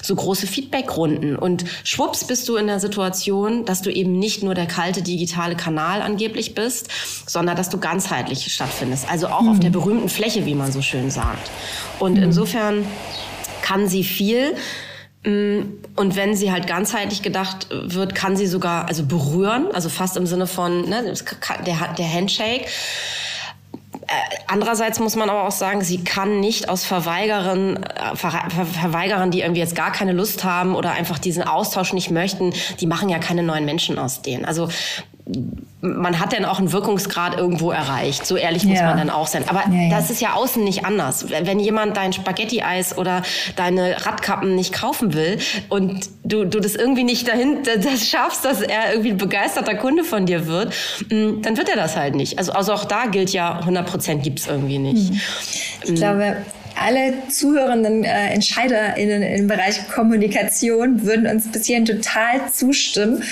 so 0.01 0.15
große 0.15 0.47
Feedbackrunden. 0.47 1.35
Und 1.35 1.65
schwupps 1.83 2.25
bist 2.25 2.47
du 2.47 2.55
in 2.55 2.67
der 2.67 2.79
Situation, 2.79 3.65
dass 3.65 3.81
du 3.81 3.91
eben 3.91 4.17
nicht 4.19 4.43
nur 4.43 4.53
der 4.53 4.67
kalte 4.67 5.01
digitale 5.01 5.55
Kanal 5.55 6.01
angeblich 6.01 6.55
bist, 6.55 6.87
sondern 7.25 7.57
dass 7.57 7.69
du 7.69 7.79
ganzheitlich 7.79 8.51
stattfindest. 8.53 9.09
Also 9.09 9.27
auch 9.27 9.41
mhm. 9.41 9.49
auf 9.49 9.59
der 9.59 9.69
berühmten 9.69 10.09
Fläche, 10.09 10.45
wie 10.45 10.55
man 10.55 10.71
so 10.71 10.81
schön 10.81 11.09
sagt. 11.09 11.49
Und 11.99 12.17
mhm. 12.17 12.23
insofern 12.23 12.85
kann 13.61 13.87
sie 13.87 14.03
viel. 14.03 14.55
Mm, 15.23 15.61
und 15.95 16.15
wenn 16.15 16.35
sie 16.35 16.51
halt 16.51 16.67
ganzheitlich 16.67 17.21
gedacht 17.21 17.67
wird, 17.71 18.15
kann 18.15 18.37
sie 18.37 18.47
sogar 18.47 18.87
also 18.87 19.05
berühren, 19.05 19.67
also 19.73 19.89
fast 19.89 20.17
im 20.17 20.27
Sinne 20.27 20.47
von 20.47 20.87
ne, 20.89 21.13
der, 21.65 21.93
der 21.97 22.13
Handshake. 22.13 22.65
Äh, 24.07 24.13
andererseits 24.47 24.99
muss 24.99 25.15
man 25.15 25.29
aber 25.29 25.45
auch 25.45 25.51
sagen, 25.51 25.81
sie 25.81 26.03
kann 26.03 26.39
nicht 26.39 26.69
aus 26.69 26.85
Verweigerern, 26.85 27.83
äh, 27.83 28.15
Ver 28.15 28.31
Verweigerern, 28.49 29.31
die 29.31 29.41
irgendwie 29.41 29.59
jetzt 29.59 29.75
gar 29.75 29.91
keine 29.91 30.13
Lust 30.13 30.43
haben 30.43 30.75
oder 30.75 30.91
einfach 30.91 31.19
diesen 31.19 31.43
Austausch 31.43 31.93
nicht 31.93 32.09
möchten, 32.09 32.53
die 32.79 32.87
machen 32.87 33.09
ja 33.09 33.19
keine 33.19 33.43
neuen 33.43 33.65
Menschen 33.65 33.99
aus 33.99 34.21
denen. 34.21 34.45
Also 34.45 34.69
man 35.81 36.19
hat 36.19 36.33
dann 36.33 36.45
auch 36.45 36.59
einen 36.59 36.71
Wirkungsgrad 36.71 37.37
irgendwo 37.37 37.71
erreicht. 37.71 38.25
So 38.25 38.35
ehrlich 38.35 38.63
muss 38.63 38.79
ja. 38.79 38.85
man 38.85 38.97
dann 38.97 39.09
auch 39.09 39.27
sein. 39.27 39.43
Aber 39.47 39.63
ja, 39.69 39.89
das 39.89 40.09
ist 40.09 40.21
ja 40.21 40.33
außen 40.33 40.63
nicht 40.63 40.85
anders. 40.85 41.27
Wenn 41.29 41.59
jemand 41.59 41.97
dein 41.97 42.13
Spaghetti-Eis 42.13 42.97
oder 42.97 43.21
deine 43.55 44.05
Radkappen 44.05 44.55
nicht 44.55 44.73
kaufen 44.73 45.13
will 45.13 45.37
und 45.69 46.09
du, 46.23 46.45
du 46.45 46.59
das 46.59 46.75
irgendwie 46.75 47.03
nicht 47.03 47.27
dahin 47.27 47.59
das 47.63 48.07
schaffst, 48.07 48.45
dass 48.45 48.61
er 48.61 48.91
irgendwie 48.91 49.11
ein 49.11 49.17
begeisterter 49.17 49.75
Kunde 49.75 50.03
von 50.03 50.25
dir 50.25 50.47
wird, 50.47 50.73
mm, 51.09 51.41
dann 51.41 51.57
wird 51.57 51.69
er 51.69 51.75
das 51.75 51.95
halt 51.95 52.15
nicht. 52.15 52.39
Also, 52.39 52.53
also 52.53 52.73
auch 52.73 52.85
da 52.85 53.05
gilt 53.05 53.29
ja, 53.31 53.59
100 53.59 53.85
Prozent 53.85 54.23
gibt's 54.23 54.47
irgendwie 54.47 54.79
nicht. 54.79 55.09
Hm. 55.09 55.21
Ich 55.83 55.95
glaube, 55.95 56.37
alle 56.79 57.13
zuhörenden 57.29 58.03
äh, 58.03 58.29
EntscheiderInnen 58.29 59.23
im 59.23 59.47
Bereich 59.47 59.87
Kommunikation 59.89 61.03
würden 61.03 61.27
uns 61.27 61.51
bis 61.51 61.65
hierhin 61.65 61.85
total 61.85 62.49
zustimmen. 62.51 63.23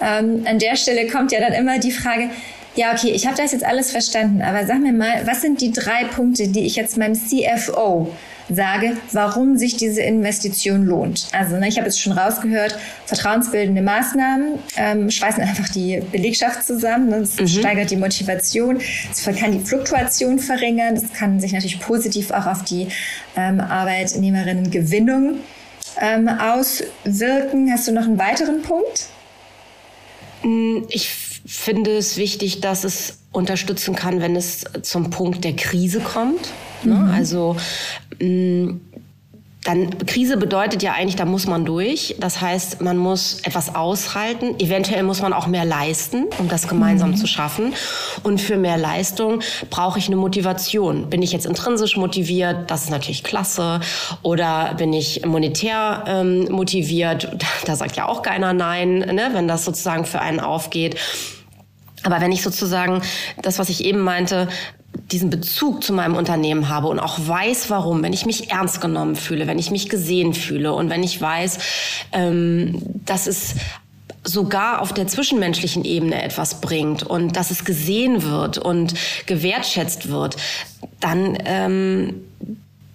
Ähm, 0.00 0.44
an 0.46 0.58
der 0.58 0.76
Stelle 0.76 1.08
kommt 1.08 1.32
ja 1.32 1.40
dann 1.40 1.52
immer 1.52 1.78
die 1.78 1.92
Frage, 1.92 2.30
ja, 2.76 2.92
okay, 2.92 3.10
ich 3.10 3.26
habe 3.26 3.36
das 3.36 3.52
jetzt 3.52 3.64
alles 3.64 3.92
verstanden, 3.92 4.42
aber 4.42 4.66
sag 4.66 4.80
mir 4.80 4.92
mal, 4.92 5.26
was 5.26 5.42
sind 5.42 5.60
die 5.60 5.70
drei 5.70 6.04
Punkte, 6.04 6.48
die 6.48 6.66
ich 6.66 6.74
jetzt 6.76 6.96
meinem 6.96 7.14
CFO 7.14 8.10
sage, 8.50 8.96
warum 9.12 9.56
sich 9.56 9.76
diese 9.76 10.02
Investition 10.02 10.84
lohnt. 10.84 11.28
Also 11.32 11.56
ne, 11.56 11.68
ich 11.68 11.76
habe 11.76 11.86
jetzt 11.86 12.00
schon 12.00 12.12
rausgehört, 12.12 12.76
vertrauensbildende 13.06 13.80
Maßnahmen 13.80 14.58
ähm, 14.76 15.10
schweißen 15.10 15.42
einfach 15.42 15.68
die 15.68 16.02
Belegschaft 16.12 16.64
zusammen. 16.64 17.08
Ne? 17.08 17.20
Das 17.20 17.38
mhm. 17.38 17.46
steigert 17.46 17.90
die 17.90 17.96
Motivation, 17.96 18.80
es 19.10 19.24
kann 19.24 19.52
die 19.52 19.60
Fluktuation 19.60 20.38
verringern, 20.38 20.94
das 20.94 21.12
kann 21.12 21.40
sich 21.40 21.52
natürlich 21.52 21.80
positiv 21.80 22.30
auch 22.32 22.46
auf 22.46 22.64
die 22.64 22.88
ähm, 23.36 23.60
Arbeitnehmerinnengewinnung 23.60 25.38
ähm, 26.00 26.28
auswirken. 26.28 27.70
Hast 27.72 27.88
du 27.88 27.92
noch 27.92 28.04
einen 28.04 28.18
weiteren 28.18 28.62
Punkt? 28.62 29.08
Mm, 30.44 30.84
ich 30.88 31.08
finde 31.46 31.96
es 31.96 32.16
wichtig, 32.16 32.60
dass 32.60 32.84
es 32.84 33.18
unterstützen 33.32 33.94
kann, 33.94 34.20
wenn 34.20 34.36
es 34.36 34.64
zum 34.82 35.10
Punkt 35.10 35.44
der 35.44 35.56
Krise 35.56 36.00
kommt. 36.00 36.52
Ne? 36.84 36.94
Mhm. 36.94 37.10
Also 37.10 37.56
mh, 38.20 38.26
mm, 38.28 38.80
dann 39.64 39.98
Krise 40.06 40.36
bedeutet 40.36 40.82
ja 40.82 40.92
eigentlich, 40.92 41.16
da 41.16 41.24
muss 41.24 41.46
man 41.46 41.64
durch. 41.64 42.14
Das 42.20 42.40
heißt, 42.42 42.82
man 42.82 42.98
muss 42.98 43.40
etwas 43.44 43.74
aushalten. 43.74 44.60
Eventuell 44.60 45.02
muss 45.02 45.22
man 45.22 45.32
auch 45.32 45.46
mehr 45.46 45.64
leisten, 45.64 46.26
um 46.38 46.48
das 46.48 46.68
gemeinsam 46.68 47.12
mhm. 47.12 47.16
zu 47.16 47.26
schaffen. 47.26 47.72
Und 48.22 48.42
für 48.42 48.58
mehr 48.58 48.76
Leistung 48.76 49.40
brauche 49.70 49.98
ich 49.98 50.06
eine 50.06 50.16
Motivation. 50.16 51.08
Bin 51.08 51.22
ich 51.22 51.32
jetzt 51.32 51.46
intrinsisch 51.46 51.96
motiviert? 51.96 52.70
Das 52.70 52.84
ist 52.84 52.90
natürlich 52.90 53.24
klasse. 53.24 53.80
Oder 54.22 54.74
bin 54.74 54.92
ich 54.92 55.24
monetär 55.24 56.04
ähm, 56.06 56.44
motiviert? 56.50 57.34
Da 57.64 57.74
sagt 57.74 57.96
ja 57.96 58.06
auch 58.06 58.20
keiner 58.20 58.52
nein, 58.52 58.98
ne? 58.98 59.30
wenn 59.32 59.48
das 59.48 59.64
sozusagen 59.64 60.04
für 60.04 60.20
einen 60.20 60.40
aufgeht. 60.40 60.96
Aber 62.02 62.20
wenn 62.20 62.32
ich 62.32 62.42
sozusagen 62.42 63.00
das, 63.40 63.58
was 63.58 63.70
ich 63.70 63.82
eben 63.86 64.00
meinte, 64.00 64.48
diesen 65.12 65.30
Bezug 65.30 65.82
zu 65.82 65.92
meinem 65.92 66.16
Unternehmen 66.16 66.68
habe 66.68 66.88
und 66.88 66.98
auch 66.98 67.18
weiß, 67.18 67.70
warum, 67.70 68.02
wenn 68.02 68.12
ich 68.12 68.26
mich 68.26 68.50
ernst 68.50 68.80
genommen 68.80 69.16
fühle, 69.16 69.46
wenn 69.46 69.58
ich 69.58 69.70
mich 69.70 69.88
gesehen 69.88 70.34
fühle 70.34 70.72
und 70.72 70.90
wenn 70.90 71.02
ich 71.02 71.20
weiß, 71.20 71.58
ähm, 72.12 72.80
dass 73.04 73.26
es 73.26 73.54
sogar 74.24 74.80
auf 74.80 74.94
der 74.94 75.06
zwischenmenschlichen 75.06 75.84
Ebene 75.84 76.22
etwas 76.22 76.60
bringt 76.60 77.02
und 77.02 77.36
dass 77.36 77.50
es 77.50 77.64
gesehen 77.64 78.22
wird 78.22 78.56
und 78.56 78.94
gewertschätzt 79.26 80.08
wird, 80.08 80.36
dann 81.00 81.36
ähm, 81.44 82.24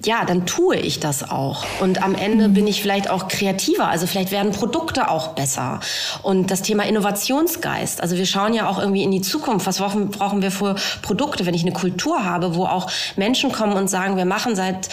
ja, 0.06 0.24
dann 0.24 0.46
tue 0.46 0.78
ich 0.78 1.02
das 1.02 1.30
auch. 1.30 1.66
Und 1.82 2.02
am 2.02 2.16
Ende 2.16 2.48
bin 2.48 2.68
ich 2.68 2.82
vielleicht 2.82 3.10
auch 3.10 3.28
kreativer. 3.28 3.90
Also 3.90 4.08
vielleicht 4.08 4.32
werden 4.32 4.54
Produkte 4.54 5.10
auch 5.10 5.30
besser. 5.30 5.82
Und 6.22 6.52
das 6.52 6.62
Thema 6.62 6.84
Innovationsgeist. 6.84 8.02
Also 8.02 8.16
wir 8.16 8.26
schauen 8.26 8.54
ja 8.54 8.70
auch 8.70 8.80
irgendwie 8.80 9.04
in 9.04 9.12
die 9.12 9.20
Zukunft. 9.20 9.68
Was 9.68 9.80
brauchen 9.80 10.42
wir 10.42 10.52
für 10.52 10.76
Produkte, 11.02 11.46
wenn 11.46 11.54
ich 11.54 11.64
eine 11.64 11.74
Kultur 11.74 12.24
habe, 12.24 12.56
wo 12.56 12.66
auch 12.66 12.90
Menschen 13.18 13.52
kommen 13.52 13.74
und 13.74 13.90
sagen, 13.90 14.16
wir 14.16 14.24
machen 14.24 14.56
seit 14.56 14.88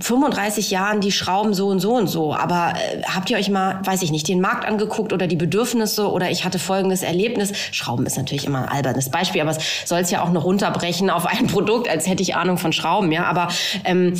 35 0.00 0.70
Jahren 0.70 1.00
die 1.00 1.10
Schrauben 1.10 1.52
so 1.52 1.66
und 1.66 1.80
so 1.80 1.94
und 1.94 2.06
so. 2.06 2.32
Aber 2.32 2.74
äh, 2.76 3.02
habt 3.12 3.30
ihr 3.30 3.38
euch 3.38 3.50
mal, 3.50 3.80
weiß 3.84 4.02
ich 4.02 4.12
nicht, 4.12 4.28
den 4.28 4.40
Markt 4.40 4.68
angeguckt 4.68 5.12
oder 5.12 5.26
die 5.26 5.34
Bedürfnisse 5.34 6.08
oder 6.08 6.30
ich 6.30 6.44
hatte 6.44 6.60
folgendes 6.60 7.02
Erlebnis. 7.02 7.52
Schrauben 7.72 8.06
ist 8.06 8.16
natürlich 8.16 8.46
immer 8.46 8.62
ein 8.62 8.68
albernes 8.68 9.10
Beispiel, 9.10 9.40
aber 9.40 9.50
es 9.50 9.58
soll 9.84 9.98
es 9.98 10.12
ja 10.12 10.22
auch 10.22 10.30
noch 10.30 10.44
runterbrechen 10.44 11.10
auf 11.10 11.26
ein 11.26 11.46
Produkt, 11.54 11.88
als 11.88 12.06
hätte 12.06 12.22
ich 12.22 12.36
Ahnung 12.36 12.56
von 12.56 12.72
Schrauben, 12.72 13.10
ja. 13.10 13.24
Aber 13.24 13.48
ähm, 13.82 14.14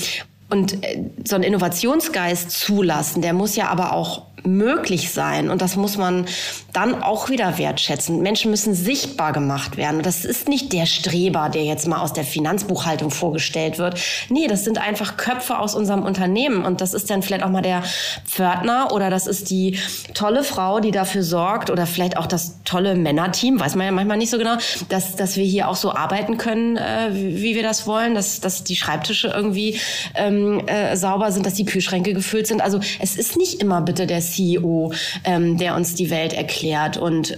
und 0.50 0.84
äh, 0.84 1.02
so 1.24 1.34
einen 1.34 1.44
Innovationsgeist 1.44 2.50
zulassen, 2.50 3.22
der 3.22 3.32
muss 3.32 3.56
ja 3.56 3.68
aber 3.68 3.92
auch 3.92 4.22
möglich 4.46 5.12
sein. 5.12 5.50
Und 5.50 5.62
das 5.62 5.76
muss 5.76 5.96
man 5.96 6.26
dann 6.72 7.02
auch 7.02 7.28
wieder 7.28 7.58
wertschätzen. 7.58 8.20
Menschen 8.20 8.50
müssen 8.50 8.74
sichtbar 8.74 9.32
gemacht 9.32 9.76
werden. 9.76 10.02
Das 10.02 10.24
ist 10.24 10.48
nicht 10.48 10.72
der 10.72 10.86
Streber, 10.86 11.48
der 11.48 11.64
jetzt 11.64 11.86
mal 11.86 12.00
aus 12.00 12.12
der 12.12 12.24
Finanzbuchhaltung 12.24 13.10
vorgestellt 13.10 13.78
wird. 13.78 13.98
Nee, 14.28 14.46
das 14.46 14.64
sind 14.64 14.78
einfach 14.78 15.16
Köpfe 15.16 15.58
aus 15.58 15.74
unserem 15.74 16.02
Unternehmen. 16.02 16.64
Und 16.64 16.80
das 16.80 16.94
ist 16.94 17.10
dann 17.10 17.22
vielleicht 17.22 17.44
auch 17.44 17.50
mal 17.50 17.62
der 17.62 17.82
Pförtner 18.26 18.92
oder 18.92 19.10
das 19.10 19.26
ist 19.26 19.50
die 19.50 19.78
tolle 20.14 20.44
Frau, 20.44 20.80
die 20.80 20.90
dafür 20.90 21.22
sorgt 21.22 21.70
oder 21.70 21.86
vielleicht 21.86 22.16
auch 22.16 22.26
das 22.26 22.58
tolle 22.64 22.94
Männerteam, 22.94 23.60
weiß 23.60 23.74
man 23.76 23.86
ja 23.86 23.92
manchmal 23.92 24.16
nicht 24.16 24.30
so 24.30 24.38
genau, 24.38 24.56
dass, 24.88 25.16
dass 25.16 25.36
wir 25.36 25.44
hier 25.44 25.68
auch 25.68 25.76
so 25.76 25.92
arbeiten 25.92 26.38
können, 26.38 26.76
äh, 26.76 27.10
wie, 27.12 27.42
wie 27.42 27.54
wir 27.54 27.62
das 27.62 27.86
wollen, 27.86 28.14
dass, 28.14 28.40
dass 28.40 28.64
die 28.64 28.76
Schreibtische 28.76 29.28
irgendwie 29.28 29.80
ähm, 30.14 30.66
äh, 30.66 30.96
sauber 30.96 31.32
sind, 31.32 31.46
dass 31.46 31.54
die 31.54 31.64
Kühlschränke 31.64 32.14
gefüllt 32.14 32.46
sind. 32.46 32.62
Also 32.62 32.80
es 33.00 33.16
ist 33.16 33.36
nicht 33.36 33.60
immer 33.60 33.80
bitte 33.80 34.06
der 34.06 34.20
CEO, 34.34 34.92
ähm, 35.24 35.58
der 35.58 35.74
uns 35.76 35.94
die 35.94 36.10
Welt 36.10 36.32
erklärt 36.32 36.96
und 36.96 37.36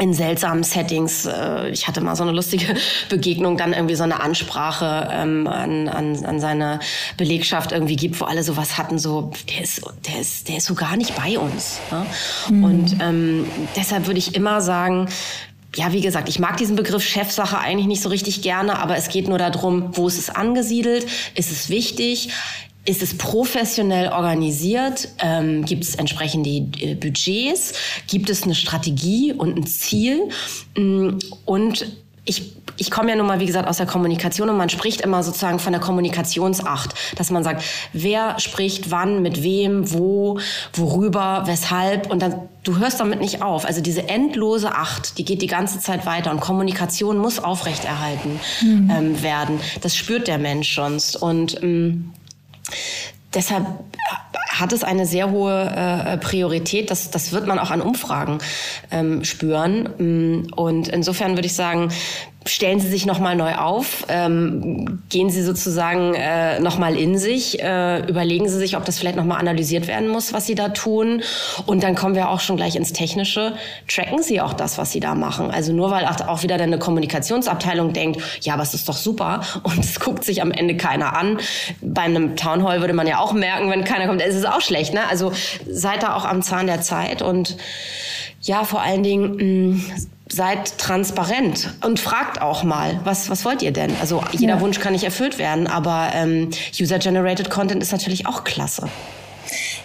in 0.00 0.14
seltsamen 0.14 0.64
Settings. 0.64 1.26
Äh, 1.26 1.70
ich 1.70 1.86
hatte 1.86 2.00
mal 2.00 2.16
so 2.16 2.22
eine 2.22 2.32
lustige 2.32 2.74
Begegnung, 3.08 3.56
dann 3.56 3.72
irgendwie 3.72 3.94
so 3.94 4.02
eine 4.02 4.20
Ansprache 4.20 5.08
ähm, 5.12 5.46
an, 5.46 5.88
an, 5.88 6.24
an 6.24 6.40
seine 6.40 6.80
Belegschaft 7.16 7.72
irgendwie 7.72 7.96
gibt, 7.96 8.20
wo 8.20 8.24
alle 8.24 8.42
sowas 8.42 8.78
hatten, 8.78 8.98
so, 8.98 9.30
der 9.48 9.62
ist, 9.62 9.82
der 10.06 10.20
ist, 10.20 10.48
der 10.48 10.56
ist 10.56 10.66
so 10.66 10.74
gar 10.74 10.96
nicht 10.96 11.14
bei 11.16 11.38
uns. 11.38 11.80
Ne? 11.90 12.06
Mhm. 12.48 12.64
Und 12.64 12.96
ähm, 13.00 13.46
deshalb 13.76 14.06
würde 14.06 14.18
ich 14.18 14.34
immer 14.34 14.60
sagen, 14.60 15.08
ja, 15.76 15.92
wie 15.92 16.00
gesagt, 16.00 16.28
ich 16.28 16.40
mag 16.40 16.56
diesen 16.56 16.74
Begriff 16.74 17.04
Chefsache 17.04 17.58
eigentlich 17.58 17.86
nicht 17.86 18.02
so 18.02 18.08
richtig 18.08 18.42
gerne, 18.42 18.78
aber 18.80 18.96
es 18.96 19.08
geht 19.08 19.28
nur 19.28 19.38
darum, 19.38 19.96
wo 19.96 20.08
ist 20.08 20.18
es 20.18 20.28
angesiedelt, 20.28 21.06
ist 21.36 21.52
es 21.52 21.68
wichtig, 21.68 22.30
ist 22.84 23.02
es 23.02 23.16
professionell 23.16 24.08
organisiert? 24.08 25.08
Ähm, 25.18 25.64
gibt 25.64 25.84
es 25.84 25.94
entsprechende 25.94 26.50
äh, 26.50 26.94
Budgets? 26.94 27.74
Gibt 28.06 28.30
es 28.30 28.44
eine 28.44 28.54
Strategie 28.54 29.32
und 29.32 29.56
ein 29.56 29.66
Ziel? 29.66 30.28
Mm, 30.76 31.18
und 31.44 31.86
ich, 32.24 32.52
ich 32.76 32.90
komme 32.90 33.10
ja 33.10 33.16
nun 33.16 33.26
mal, 33.26 33.40
wie 33.40 33.46
gesagt, 33.46 33.68
aus 33.68 33.78
der 33.78 33.86
Kommunikation 33.86 34.48
und 34.48 34.56
man 34.56 34.68
spricht 34.68 35.00
immer 35.00 35.22
sozusagen 35.22 35.58
von 35.58 35.72
der 35.72 35.80
Kommunikationsacht, 35.80 36.94
dass 37.16 37.30
man 37.30 37.42
sagt, 37.42 37.64
wer 37.92 38.38
spricht 38.38 38.90
wann, 38.90 39.20
mit 39.20 39.42
wem, 39.42 39.92
wo, 39.92 40.38
worüber, 40.72 41.42
weshalb 41.46 42.10
und 42.10 42.22
dann, 42.22 42.48
du 42.62 42.78
hörst 42.78 43.00
damit 43.00 43.20
nicht 43.20 43.42
auf. 43.42 43.64
Also 43.64 43.80
diese 43.80 44.08
endlose 44.08 44.74
Acht, 44.74 45.18
die 45.18 45.24
geht 45.24 45.42
die 45.42 45.46
ganze 45.46 45.80
Zeit 45.80 46.06
weiter 46.06 46.30
und 46.30 46.40
Kommunikation 46.40 47.18
muss 47.18 47.38
aufrechterhalten 47.38 48.38
mhm. 48.62 48.90
ähm, 48.90 49.22
werden. 49.22 49.60
Das 49.80 49.96
spürt 49.96 50.28
der 50.28 50.38
Mensch 50.38 50.74
sonst 50.74 51.16
und 51.16 51.62
ähm, 51.62 52.12
deshalb 53.34 53.66
hat 54.60 54.72
es 54.72 54.84
eine 54.84 55.06
sehr 55.06 55.30
hohe 55.30 55.72
äh, 55.74 56.18
Priorität. 56.18 56.90
Das, 56.90 57.10
das 57.10 57.32
wird 57.32 57.46
man 57.46 57.58
auch 57.58 57.70
an 57.70 57.80
Umfragen 57.80 58.38
ähm, 58.90 59.24
spüren. 59.24 59.88
Mm, 59.98 60.52
und 60.54 60.88
insofern 60.88 61.36
würde 61.36 61.46
ich 61.46 61.54
sagen, 61.54 61.90
stellen 62.46 62.80
Sie 62.80 62.88
sich 62.88 63.04
nochmal 63.04 63.36
neu 63.36 63.54
auf, 63.54 64.06
ähm, 64.08 65.02
gehen 65.10 65.28
Sie 65.28 65.42
sozusagen 65.42 66.14
äh, 66.14 66.58
nochmal 66.60 66.96
in 66.96 67.18
sich, 67.18 67.62
äh, 67.62 68.00
überlegen 68.08 68.48
Sie 68.48 68.58
sich, 68.58 68.76
ob 68.76 68.84
das 68.86 68.98
vielleicht 68.98 69.16
nochmal 69.16 69.38
analysiert 69.38 69.86
werden 69.86 70.08
muss, 70.08 70.32
was 70.32 70.46
Sie 70.46 70.54
da 70.54 70.70
tun. 70.70 71.22
Und 71.66 71.82
dann 71.82 71.94
kommen 71.94 72.14
wir 72.14 72.30
auch 72.30 72.40
schon 72.40 72.56
gleich 72.56 72.76
ins 72.76 72.92
Technische. 72.92 73.54
Tracken 73.88 74.22
Sie 74.22 74.40
auch 74.40 74.54
das, 74.54 74.78
was 74.78 74.90
Sie 74.90 75.00
da 75.00 75.14
machen. 75.14 75.50
Also 75.50 75.72
nur 75.72 75.90
weil 75.90 76.06
auch 76.06 76.42
wieder 76.42 76.54
eine 76.54 76.78
Kommunikationsabteilung 76.78 77.92
denkt, 77.92 78.20
ja, 78.40 78.60
es 78.60 78.74
ist 78.74 78.88
doch 78.88 78.96
super 78.96 79.40
und 79.62 79.78
es 79.78 80.00
guckt 80.00 80.24
sich 80.24 80.40
am 80.40 80.50
Ende 80.50 80.76
keiner 80.76 81.16
an. 81.16 81.38
Bei 81.82 82.02
einem 82.02 82.36
Townhall 82.36 82.80
würde 82.80 82.94
man 82.94 83.06
ja 83.06 83.18
auch 83.18 83.32
merken, 83.32 83.70
wenn 83.70 83.84
keiner 83.84 84.06
kommt, 84.06 84.22
es 84.22 84.34
ist 84.34 84.48
auch 84.48 84.60
schlecht. 84.60 84.94
Ne? 84.94 85.00
Also 85.10 85.32
seid 85.68 86.02
da 86.02 86.14
auch 86.14 86.24
am 86.24 86.42
Zahn 86.42 86.66
der 86.66 86.80
Zeit 86.80 87.20
und 87.20 87.56
ja, 88.42 88.64
vor 88.64 88.80
allen 88.80 89.02
Dingen 89.02 89.74
mh, 89.74 89.80
seid 90.32 90.78
transparent 90.78 91.70
und 91.84 92.00
fragt 92.00 92.40
auch 92.40 92.62
mal, 92.62 93.00
was, 93.04 93.30
was 93.30 93.44
wollt 93.44 93.62
ihr 93.62 93.72
denn? 93.72 93.94
Also 94.00 94.22
jeder 94.32 94.54
ja. 94.54 94.60
Wunsch 94.60 94.80
kann 94.80 94.92
nicht 94.92 95.04
erfüllt 95.04 95.38
werden, 95.38 95.66
aber 95.66 96.10
ähm, 96.14 96.50
User-Generated 96.78 97.50
Content 97.50 97.82
ist 97.82 97.92
natürlich 97.92 98.26
auch 98.26 98.44
klasse. 98.44 98.88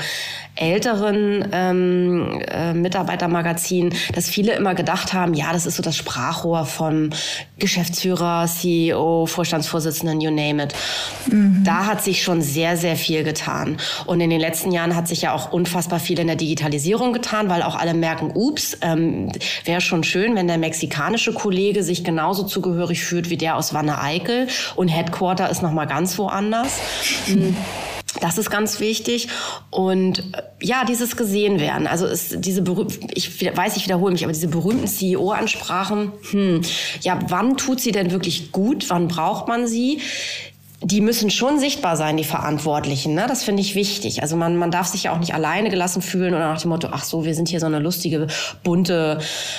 älteren 0.57 1.49
ähm, 1.53 2.41
äh, 2.49 2.73
Mitarbeitermagazinen, 2.73 3.95
dass 4.15 4.29
viele 4.29 4.55
immer 4.55 4.75
gedacht 4.75 5.13
haben, 5.13 5.35
ja, 5.35 5.53
das 5.53 5.67
ist 5.67 5.77
so 5.77 5.83
das 5.83 5.97
Sprachrohr 5.97 6.65
vom 6.65 7.11
Geschäftsführer, 7.59 8.47
CEO, 8.47 9.27
Vorstandsvorsitzenden, 9.27 10.21
you 10.21 10.31
name 10.31 10.63
it. 10.63 10.75
Mhm. 11.31 11.63
Da 11.65 11.87
hat 11.87 12.03
sich 12.03 12.23
schon 12.23 12.43
sehr, 12.43 12.77
sehr 12.77 12.97
viel 12.97 13.23
getan. 13.23 13.77
Und 14.07 14.21
in 14.21 14.31
den 14.31 14.41
letzten 14.41 14.73
Jahren 14.73 14.97
hat 14.97 15.09
sich 15.09 15.23
ja 15.23 15.33
auch 15.33 15.53
unfassbar 15.53 16.01
viel 16.01 16.19
in 16.19 16.27
der 16.27 16.37
Digitalisierung 16.37 17.13
getan, 17.13 17.49
weil 17.49 17.63
auch 17.63 17.77
alle 17.77 17.95
merken, 17.95 18.33
ups, 18.35 18.79
ähm, 18.81 19.31
wäre 19.65 19.81
schon 19.81 20.05
schön, 20.05 20.35
wenn 20.37 20.49
der 20.49 20.59
mexikanische 20.59 21.33
Kollege 21.33 21.83
sich 21.83 22.05
genauso 22.05 22.45
zugehörig 22.45 23.05
fühlt 23.05 23.31
wie 23.31 23.37
der 23.37 23.57
aus 23.57 23.75
Wanne-Eickel 23.75 24.49
und 24.75 24.89
Headquarter 24.89 25.51
ist 25.51 25.63
nochmal 25.63 25.87
ganz 25.87 26.19
woanders. 26.19 26.79
Mhm. 27.27 27.57
Das 28.21 28.39
ist 28.39 28.51
ganz 28.51 28.81
wichtig. 28.81 29.29
Und 29.71 30.19
äh, 30.19 30.43
ja, 30.61 30.85
dieses 30.85 31.17
gesehen 31.17 31.61
werden. 31.61 31.87
Also 31.87 32.07
ist 32.07 32.45
diese 32.45 32.65
ich 33.15 33.57
weiß, 33.57 33.77
ich 33.77 33.85
wiederhole 33.85 34.13
mich, 34.13 34.25
aber 34.25 34.33
diese 34.33 34.49
berühmten 34.49 34.87
CEO-Ansprachen, 34.87 36.13
hm, 36.31 36.63
ja, 37.03 37.19
wann 37.29 37.57
tut 37.57 37.81
sie 37.81 37.93
denn 37.93 38.11
wirklich 38.11 38.53
gut? 38.53 38.89
Wann 38.89 39.09
braucht 39.09 39.49
man 39.49 39.67
sie? 39.67 40.01
die 40.83 41.01
müssen 41.01 41.31
schon 41.31 41.59
sichtbar 41.59 41.97
sein, 41.97 42.17
die 42.17 42.25
Verantwortlichen. 42.25 43.15
Ne? 43.15 43.25
Das 43.27 43.43
finde 43.43 43.63
ich 43.63 43.75
wichtig. 43.75 44.23
Also 44.23 44.37
man, 44.37 44.57
man 44.57 44.71
darf 44.71 44.87
sich 44.87 45.05
ja 45.05 45.13
auch 45.13 45.19
nicht 45.19 45.33
alleine 45.33 45.71
gelassen 45.71 46.03
fühlen 46.03 46.35
oder 46.35 46.53
nach 46.53 46.61
dem 46.61 46.69
Motto, 46.69 46.89
ach 46.93 47.03
so, 47.03 47.25
wir 47.25 47.35
sind 47.35 47.49
hier 47.49 47.61
so 47.61 47.67
eine 47.67 47.79
lustige, 47.79 48.27
bunte 48.63 49.19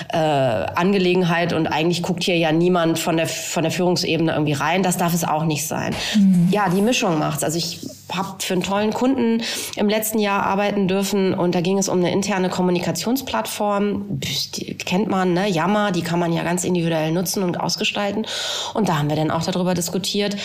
äh, 0.10 0.18
Angelegenheit 0.18 1.54
und 1.54 1.68
eigentlich 1.68 2.04
guckt 2.04 2.24
hier 2.24 2.38
ja 2.38 2.52
niemand 2.52 3.00
von 3.00 3.18
der, 3.18 3.28
von 3.28 3.64
der 3.64 3.72
Führungsebene 3.72 4.32
irgendwie 4.32 4.54
rein. 4.54 4.84
Das 4.84 4.98
darf 4.98 5.14
es 5.14 5.24
auch 5.24 5.44
nicht 5.44 5.66
sein. 5.68 5.96
Mhm. 6.16 6.50
Ja, 6.52 6.70
die 6.70 6.82
Mischung 6.82 7.18
macht's. 7.18 7.44
Also 7.44 7.58
ich 7.58 7.80
habe 8.14 8.36
für 8.40 8.54
einen 8.54 8.64
tollen 8.64 8.94
Kunden 8.94 9.44
im 9.76 9.90
letzten 9.90 10.20
Jahr 10.20 10.44
arbeiten 10.44 10.88
dürfen 10.88 11.34
und 11.34 11.56
da 11.56 11.62
ging 11.62 11.78
es 11.78 11.90
um 11.90 12.00
eine 12.00 12.12
interne 12.12 12.50
Kommunikationsplattform. 12.50 14.06
Die 14.10 14.76
kennt 14.76 15.08
man, 15.10 15.34
ne? 15.34 15.50
Yammer, 15.50 15.92
die 15.92 16.02
kann 16.02 16.20
man 16.20 16.34
ja 16.34 16.44
ganz 16.44 16.64
individuell 16.64 17.12
nutzen 17.12 17.44
und 17.44 17.60
ausgestalten. 17.60 18.26
Und 18.74 18.90
da 18.90 18.98
haben 18.98 19.10
wir 19.10 19.16
dann 19.16 19.32
auch 19.32 19.44
darüber 19.44 19.74
diskutiert, 19.74 20.38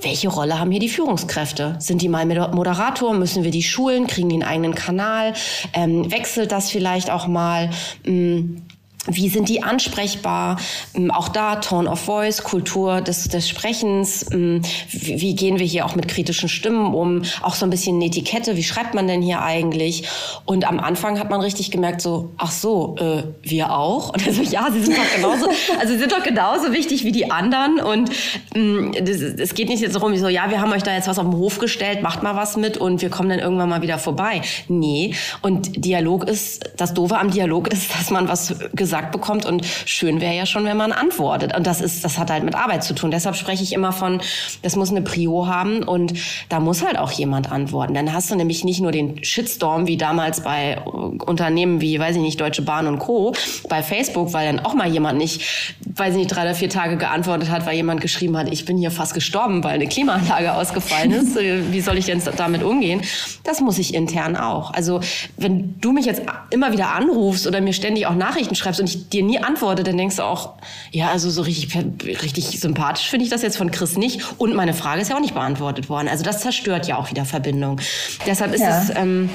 welche 0.00 0.28
Rolle 0.28 0.58
haben 0.58 0.70
hier 0.70 0.80
die 0.80 0.88
Führungskräfte? 0.88 1.76
Sind 1.78 2.02
die 2.02 2.08
mal 2.08 2.24
Moderator? 2.24 3.12
Müssen 3.14 3.44
wir 3.44 3.50
die 3.50 3.62
schulen? 3.62 4.06
Kriegen 4.06 4.30
die 4.30 4.36
einen 4.36 4.42
eigenen 4.42 4.74
Kanal? 4.74 5.34
Ähm, 5.74 6.10
wechselt 6.10 6.50
das 6.50 6.70
vielleicht 6.70 7.10
auch 7.10 7.26
mal? 7.26 7.70
Ähm, 8.04 8.62
wie 9.06 9.28
sind 9.28 9.48
die 9.48 9.62
ansprechbar? 9.64 10.58
Ähm, 10.94 11.10
auch 11.10 11.28
da 11.28 11.56
Tone 11.56 11.90
of 11.90 11.98
Voice, 12.00 12.44
Kultur 12.44 13.00
des, 13.00 13.28
des 13.28 13.48
Sprechens. 13.48 14.26
Ähm, 14.30 14.62
wie 14.90 15.34
gehen 15.34 15.58
wir 15.58 15.66
hier 15.66 15.86
auch 15.86 15.96
mit 15.96 16.06
kritischen 16.06 16.48
Stimmen 16.48 16.94
um? 16.94 17.22
Auch 17.42 17.56
so 17.56 17.66
ein 17.66 17.70
bisschen 17.70 17.96
eine 17.96 18.06
Etikette. 18.06 18.56
Wie 18.56 18.62
schreibt 18.62 18.94
man 18.94 19.08
denn 19.08 19.20
hier 19.20 19.42
eigentlich? 19.42 20.04
Und 20.44 20.68
am 20.68 20.78
Anfang 20.78 21.18
hat 21.18 21.30
man 21.30 21.40
richtig 21.40 21.72
gemerkt 21.72 22.00
so, 22.00 22.30
ach 22.36 22.52
so, 22.52 22.96
äh, 23.00 23.24
wir 23.42 23.72
auch? 23.72 24.10
Und 24.10 24.24
er 24.24 24.32
so, 24.34 24.42
ja, 24.42 24.68
sie 24.70 24.82
sind 24.82 24.96
doch 24.96 25.16
genauso, 25.16 25.48
also 25.80 25.92
sie 25.92 25.98
sind 25.98 26.12
doch 26.12 26.22
genauso 26.22 26.72
wichtig 26.72 27.04
wie 27.04 27.12
die 27.12 27.28
anderen. 27.28 27.80
Und 27.80 28.10
ähm, 28.54 28.92
es 28.94 29.54
geht 29.54 29.68
nicht 29.68 29.80
jetzt 29.80 29.96
darum, 29.96 30.16
so, 30.16 30.28
ja, 30.28 30.48
wir 30.50 30.60
haben 30.60 30.72
euch 30.72 30.84
da 30.84 30.94
jetzt 30.94 31.08
was 31.08 31.18
auf 31.18 31.28
den 31.28 31.36
Hof 31.36 31.58
gestellt, 31.58 32.02
macht 32.02 32.22
mal 32.22 32.36
was 32.36 32.56
mit 32.56 32.76
und 32.76 33.02
wir 33.02 33.10
kommen 33.10 33.30
dann 33.30 33.40
irgendwann 33.40 33.68
mal 33.68 33.82
wieder 33.82 33.98
vorbei. 33.98 34.42
Nee. 34.68 35.14
Und 35.40 35.84
Dialog 35.84 36.28
ist, 36.28 36.70
das 36.76 36.94
Doofe 36.94 37.18
am 37.18 37.32
Dialog 37.32 37.66
ist, 37.66 37.92
dass 37.98 38.10
man 38.10 38.28
was 38.28 38.54
gesagt 38.74 38.91
gesagt 38.92 39.10
bekommt. 39.10 39.46
Und 39.46 39.64
schön 39.64 40.20
wäre 40.20 40.34
ja 40.34 40.44
schon, 40.44 40.66
wenn 40.66 40.76
man 40.76 40.92
antwortet. 40.92 41.56
Und 41.56 41.66
das 41.66 41.80
ist, 41.80 42.04
das 42.04 42.18
hat 42.18 42.30
halt 42.30 42.44
mit 42.44 42.54
Arbeit 42.54 42.84
zu 42.84 42.94
tun. 42.94 43.10
Deshalb 43.10 43.36
spreche 43.36 43.62
ich 43.62 43.72
immer 43.72 43.92
von, 43.92 44.20
das 44.60 44.76
muss 44.76 44.90
eine 44.90 45.00
Prio 45.00 45.46
haben 45.46 45.82
und 45.82 46.12
da 46.50 46.60
muss 46.60 46.84
halt 46.84 46.98
auch 46.98 47.10
jemand 47.10 47.50
antworten. 47.50 47.94
Dann 47.94 48.12
hast 48.12 48.30
du 48.30 48.34
nämlich 48.34 48.64
nicht 48.64 48.80
nur 48.80 48.92
den 48.92 49.24
Shitstorm 49.24 49.86
wie 49.86 49.96
damals 49.96 50.42
bei 50.42 50.78
Unternehmen 50.82 51.80
wie, 51.80 51.98
weiß 51.98 52.16
ich 52.16 52.22
nicht, 52.22 52.38
Deutsche 52.38 52.60
Bahn 52.60 52.86
und 52.86 52.98
Co. 52.98 53.32
bei 53.70 53.82
Facebook, 53.82 54.34
weil 54.34 54.46
dann 54.46 54.64
auch 54.64 54.74
mal 54.74 54.88
jemand 54.88 55.16
nicht, 55.16 55.76
weiß 56.02 56.14
ich 56.14 56.18
nicht, 56.18 56.34
drei 56.34 56.42
oder 56.42 56.54
vier 56.56 56.68
Tage 56.68 56.96
geantwortet 56.96 57.48
hat, 57.48 57.64
weil 57.64 57.76
jemand 57.76 58.00
geschrieben 58.00 58.36
hat, 58.36 58.52
ich 58.52 58.64
bin 58.64 58.76
hier 58.76 58.90
fast 58.90 59.14
gestorben, 59.14 59.62
weil 59.62 59.74
eine 59.74 59.86
Klimaanlage 59.86 60.52
ausgefallen 60.56 61.12
ist. 61.12 61.36
Wie 61.36 61.80
soll 61.80 61.96
ich 61.96 62.06
denn 62.06 62.20
damit 62.36 62.64
umgehen? 62.64 63.02
Das 63.44 63.60
muss 63.60 63.78
ich 63.78 63.94
intern 63.94 64.36
auch. 64.36 64.74
Also 64.74 65.00
wenn 65.36 65.80
du 65.80 65.92
mich 65.92 66.04
jetzt 66.04 66.22
immer 66.50 66.72
wieder 66.72 66.90
anrufst 66.90 67.46
oder 67.46 67.60
mir 67.60 67.72
ständig 67.72 68.08
auch 68.08 68.16
Nachrichten 68.16 68.56
schreibst 68.56 68.80
und 68.80 68.88
ich 68.88 69.10
dir 69.10 69.22
nie 69.22 69.38
antworte, 69.38 69.84
dann 69.84 69.96
denkst 69.96 70.16
du 70.16 70.24
auch, 70.24 70.54
ja, 70.90 71.10
also 71.10 71.30
so 71.30 71.42
richtig, 71.42 71.72
richtig 72.04 72.60
sympathisch 72.60 73.08
finde 73.08 73.24
ich 73.24 73.30
das 73.30 73.42
jetzt 73.42 73.56
von 73.56 73.70
Chris 73.70 73.96
nicht. 73.96 74.20
Und 74.38 74.56
meine 74.56 74.74
Frage 74.74 75.02
ist 75.02 75.08
ja 75.08 75.14
auch 75.16 75.20
nicht 75.20 75.34
beantwortet 75.34 75.88
worden. 75.88 76.08
Also 76.08 76.24
das 76.24 76.40
zerstört 76.40 76.88
ja 76.88 76.96
auch 76.96 77.12
wieder 77.12 77.24
Verbindung. 77.24 77.80
Deshalb 78.26 78.52
ist 78.54 78.62
ja. 78.62 78.82
es, 78.82 78.90
ähm, 78.96 79.30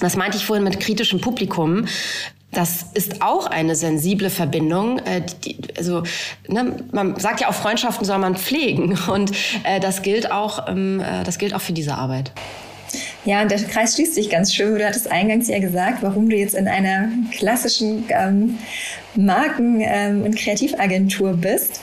das 0.00 0.16
meinte 0.16 0.36
ich 0.36 0.44
vorhin 0.44 0.64
mit 0.64 0.80
kritischem 0.80 1.22
Publikum, 1.22 1.86
das 2.52 2.86
ist 2.94 3.22
auch 3.22 3.46
eine 3.46 3.74
sensible 3.74 4.30
Verbindung. 4.30 4.98
Äh, 5.00 5.22
also 5.76 6.02
ne, 6.48 6.76
man 6.92 7.18
sagt 7.18 7.40
ja 7.40 7.48
auch 7.48 7.54
Freundschaften 7.54 8.04
soll 8.04 8.18
man 8.18 8.36
pflegen 8.36 8.98
und 9.12 9.32
äh, 9.64 9.80
das 9.80 10.02
gilt 10.02 10.30
auch, 10.32 10.68
ähm, 10.68 11.00
äh, 11.00 11.24
das 11.24 11.38
gilt 11.38 11.54
auch 11.54 11.60
für 11.60 11.72
diese 11.72 11.94
Arbeit. 11.94 12.32
Ja, 13.24 13.42
und 13.42 13.50
der 13.50 13.58
Kreis 13.58 13.94
schließt 13.94 14.14
sich 14.14 14.30
ganz 14.30 14.52
schön. 14.52 14.76
Du 14.78 14.84
hattest 14.84 15.12
eingangs 15.12 15.48
ja 15.48 15.60
gesagt, 15.60 16.02
warum 16.02 16.28
du 16.28 16.36
jetzt 16.36 16.54
in 16.54 16.66
einer 16.66 17.08
klassischen 17.32 18.04
ähm, 18.08 18.58
Marken- 19.14 19.80
ähm, 19.80 20.22
und 20.22 20.36
Kreativagentur 20.36 21.34
bist. 21.34 21.80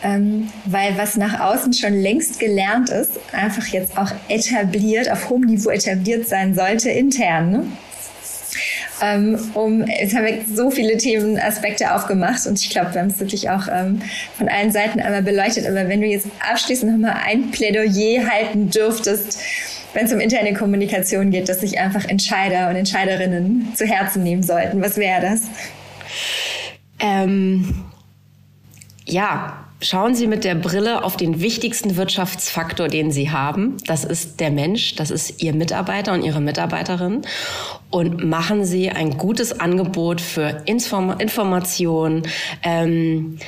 Ähm, 0.00 0.48
weil 0.64 0.96
was 0.96 1.16
nach 1.16 1.40
außen 1.40 1.72
schon 1.72 1.92
längst 1.92 2.38
gelernt 2.38 2.88
ist, 2.88 3.18
einfach 3.32 3.66
jetzt 3.66 3.98
auch 3.98 4.12
etabliert, 4.28 5.10
auf 5.10 5.28
hohem 5.28 5.42
Niveau 5.42 5.70
etabliert 5.70 6.28
sein 6.28 6.54
sollte, 6.54 6.88
intern. 6.88 7.50
Ne? 7.50 7.66
Ähm, 9.00 9.38
um, 9.54 9.86
jetzt 9.86 10.14
haben 10.14 10.26
wir 10.26 10.40
so 10.52 10.70
viele 10.70 10.96
Themenaspekte 10.96 11.94
aufgemacht 11.94 12.46
und 12.46 12.60
ich 12.60 12.70
glaube, 12.70 12.94
wir 12.94 13.00
haben 13.00 13.10
es 13.10 13.20
wirklich 13.20 13.48
auch 13.50 13.68
ähm, 13.70 14.02
von 14.36 14.48
allen 14.48 14.72
Seiten 14.72 15.00
einmal 15.00 15.22
beleuchtet. 15.22 15.66
Aber 15.66 15.88
wenn 15.88 16.00
du 16.00 16.06
jetzt 16.06 16.26
abschließend 16.48 16.92
nochmal 16.92 17.20
ein 17.24 17.50
Plädoyer 17.50 18.28
halten 18.28 18.70
dürftest, 18.70 19.40
wenn 19.94 20.06
es 20.06 20.12
um 20.12 20.20
interne 20.20 20.52
Kommunikation 20.54 21.30
geht, 21.30 21.48
dass 21.48 21.60
sich 21.60 21.78
einfach 21.78 22.04
Entscheider 22.04 22.68
und 22.68 22.76
Entscheiderinnen 22.76 23.72
zu 23.74 23.86
Herzen 23.86 24.22
nehmen 24.22 24.42
sollten? 24.42 24.82
Was 24.82 24.96
wäre 24.96 25.20
das? 25.22 25.42
Ähm, 27.00 27.84
ja, 29.06 29.67
Schauen 29.80 30.16
Sie 30.16 30.26
mit 30.26 30.42
der 30.42 30.56
Brille 30.56 31.04
auf 31.04 31.16
den 31.16 31.40
wichtigsten 31.40 31.96
Wirtschaftsfaktor, 31.96 32.88
den 32.88 33.12
Sie 33.12 33.30
haben. 33.30 33.76
Das 33.86 34.04
ist 34.04 34.40
der 34.40 34.50
Mensch, 34.50 34.96
das 34.96 35.12
ist 35.12 35.40
Ihr 35.40 35.54
Mitarbeiter 35.54 36.14
und 36.14 36.24
Ihre 36.24 36.40
Mitarbeiterin. 36.40 37.22
Und 37.88 38.24
machen 38.24 38.64
Sie 38.64 38.90
ein 38.90 39.16
gutes 39.16 39.60
Angebot 39.60 40.20
für 40.20 40.62
Inform 40.64 41.20
Information, 41.20 42.24
ähm, 42.64 43.38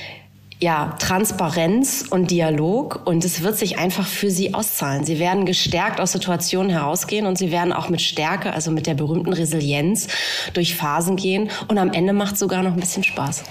ja, 0.60 0.94
Transparenz 1.00 2.04
und 2.10 2.30
Dialog 2.30 3.00
und 3.06 3.24
es 3.24 3.42
wird 3.42 3.56
sich 3.56 3.78
einfach 3.78 4.06
für 4.06 4.30
sie 4.30 4.52
auszahlen. 4.52 5.04
Sie 5.04 5.18
werden 5.18 5.46
gestärkt 5.46 6.00
aus 6.00 6.12
Situationen 6.12 6.70
herausgehen 6.70 7.26
und 7.26 7.38
sie 7.38 7.50
werden 7.50 7.72
auch 7.72 7.88
mit 7.88 8.02
Stärke, 8.02 8.52
also 8.52 8.70
mit 8.70 8.86
der 8.86 8.94
berühmten 8.94 9.32
Resilienz 9.32 10.08
durch 10.52 10.76
Phasen 10.76 11.16
gehen 11.16 11.48
und 11.68 11.78
am 11.78 11.92
Ende 11.92 12.12
macht 12.12 12.34
es 12.34 12.40
sogar 12.40 12.62
noch 12.62 12.74
ein 12.74 12.80
bisschen 12.80 13.04
Spaß. 13.04 13.42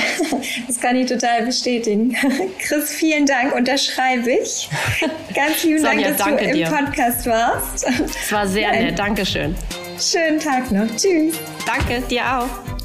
Das 0.66 0.80
kann 0.80 0.96
ich 0.96 1.06
total 1.06 1.44
bestätigen. 1.44 2.16
Chris, 2.58 2.90
vielen 2.90 3.26
Dank, 3.26 3.54
unterschreibe 3.54 4.30
ich. 4.30 4.68
Ganz 5.34 5.62
lieben 5.64 5.80
Sonja, 5.80 6.10
Dank, 6.12 6.38
dass 6.38 6.44
du 6.44 6.44
im 6.44 6.52
dir. 6.54 6.66
Podcast 6.66 7.26
warst. 7.26 7.86
Es 8.22 8.32
war 8.32 8.46
sehr 8.46 8.70
nett, 8.70 8.98
Dankeschön. 8.98 9.54
Schönen 10.00 10.40
Tag 10.40 10.70
noch. 10.70 10.86
Tschüss. 10.96 11.36
Danke, 11.66 12.02
dir 12.08 12.22
auch. 12.38 12.81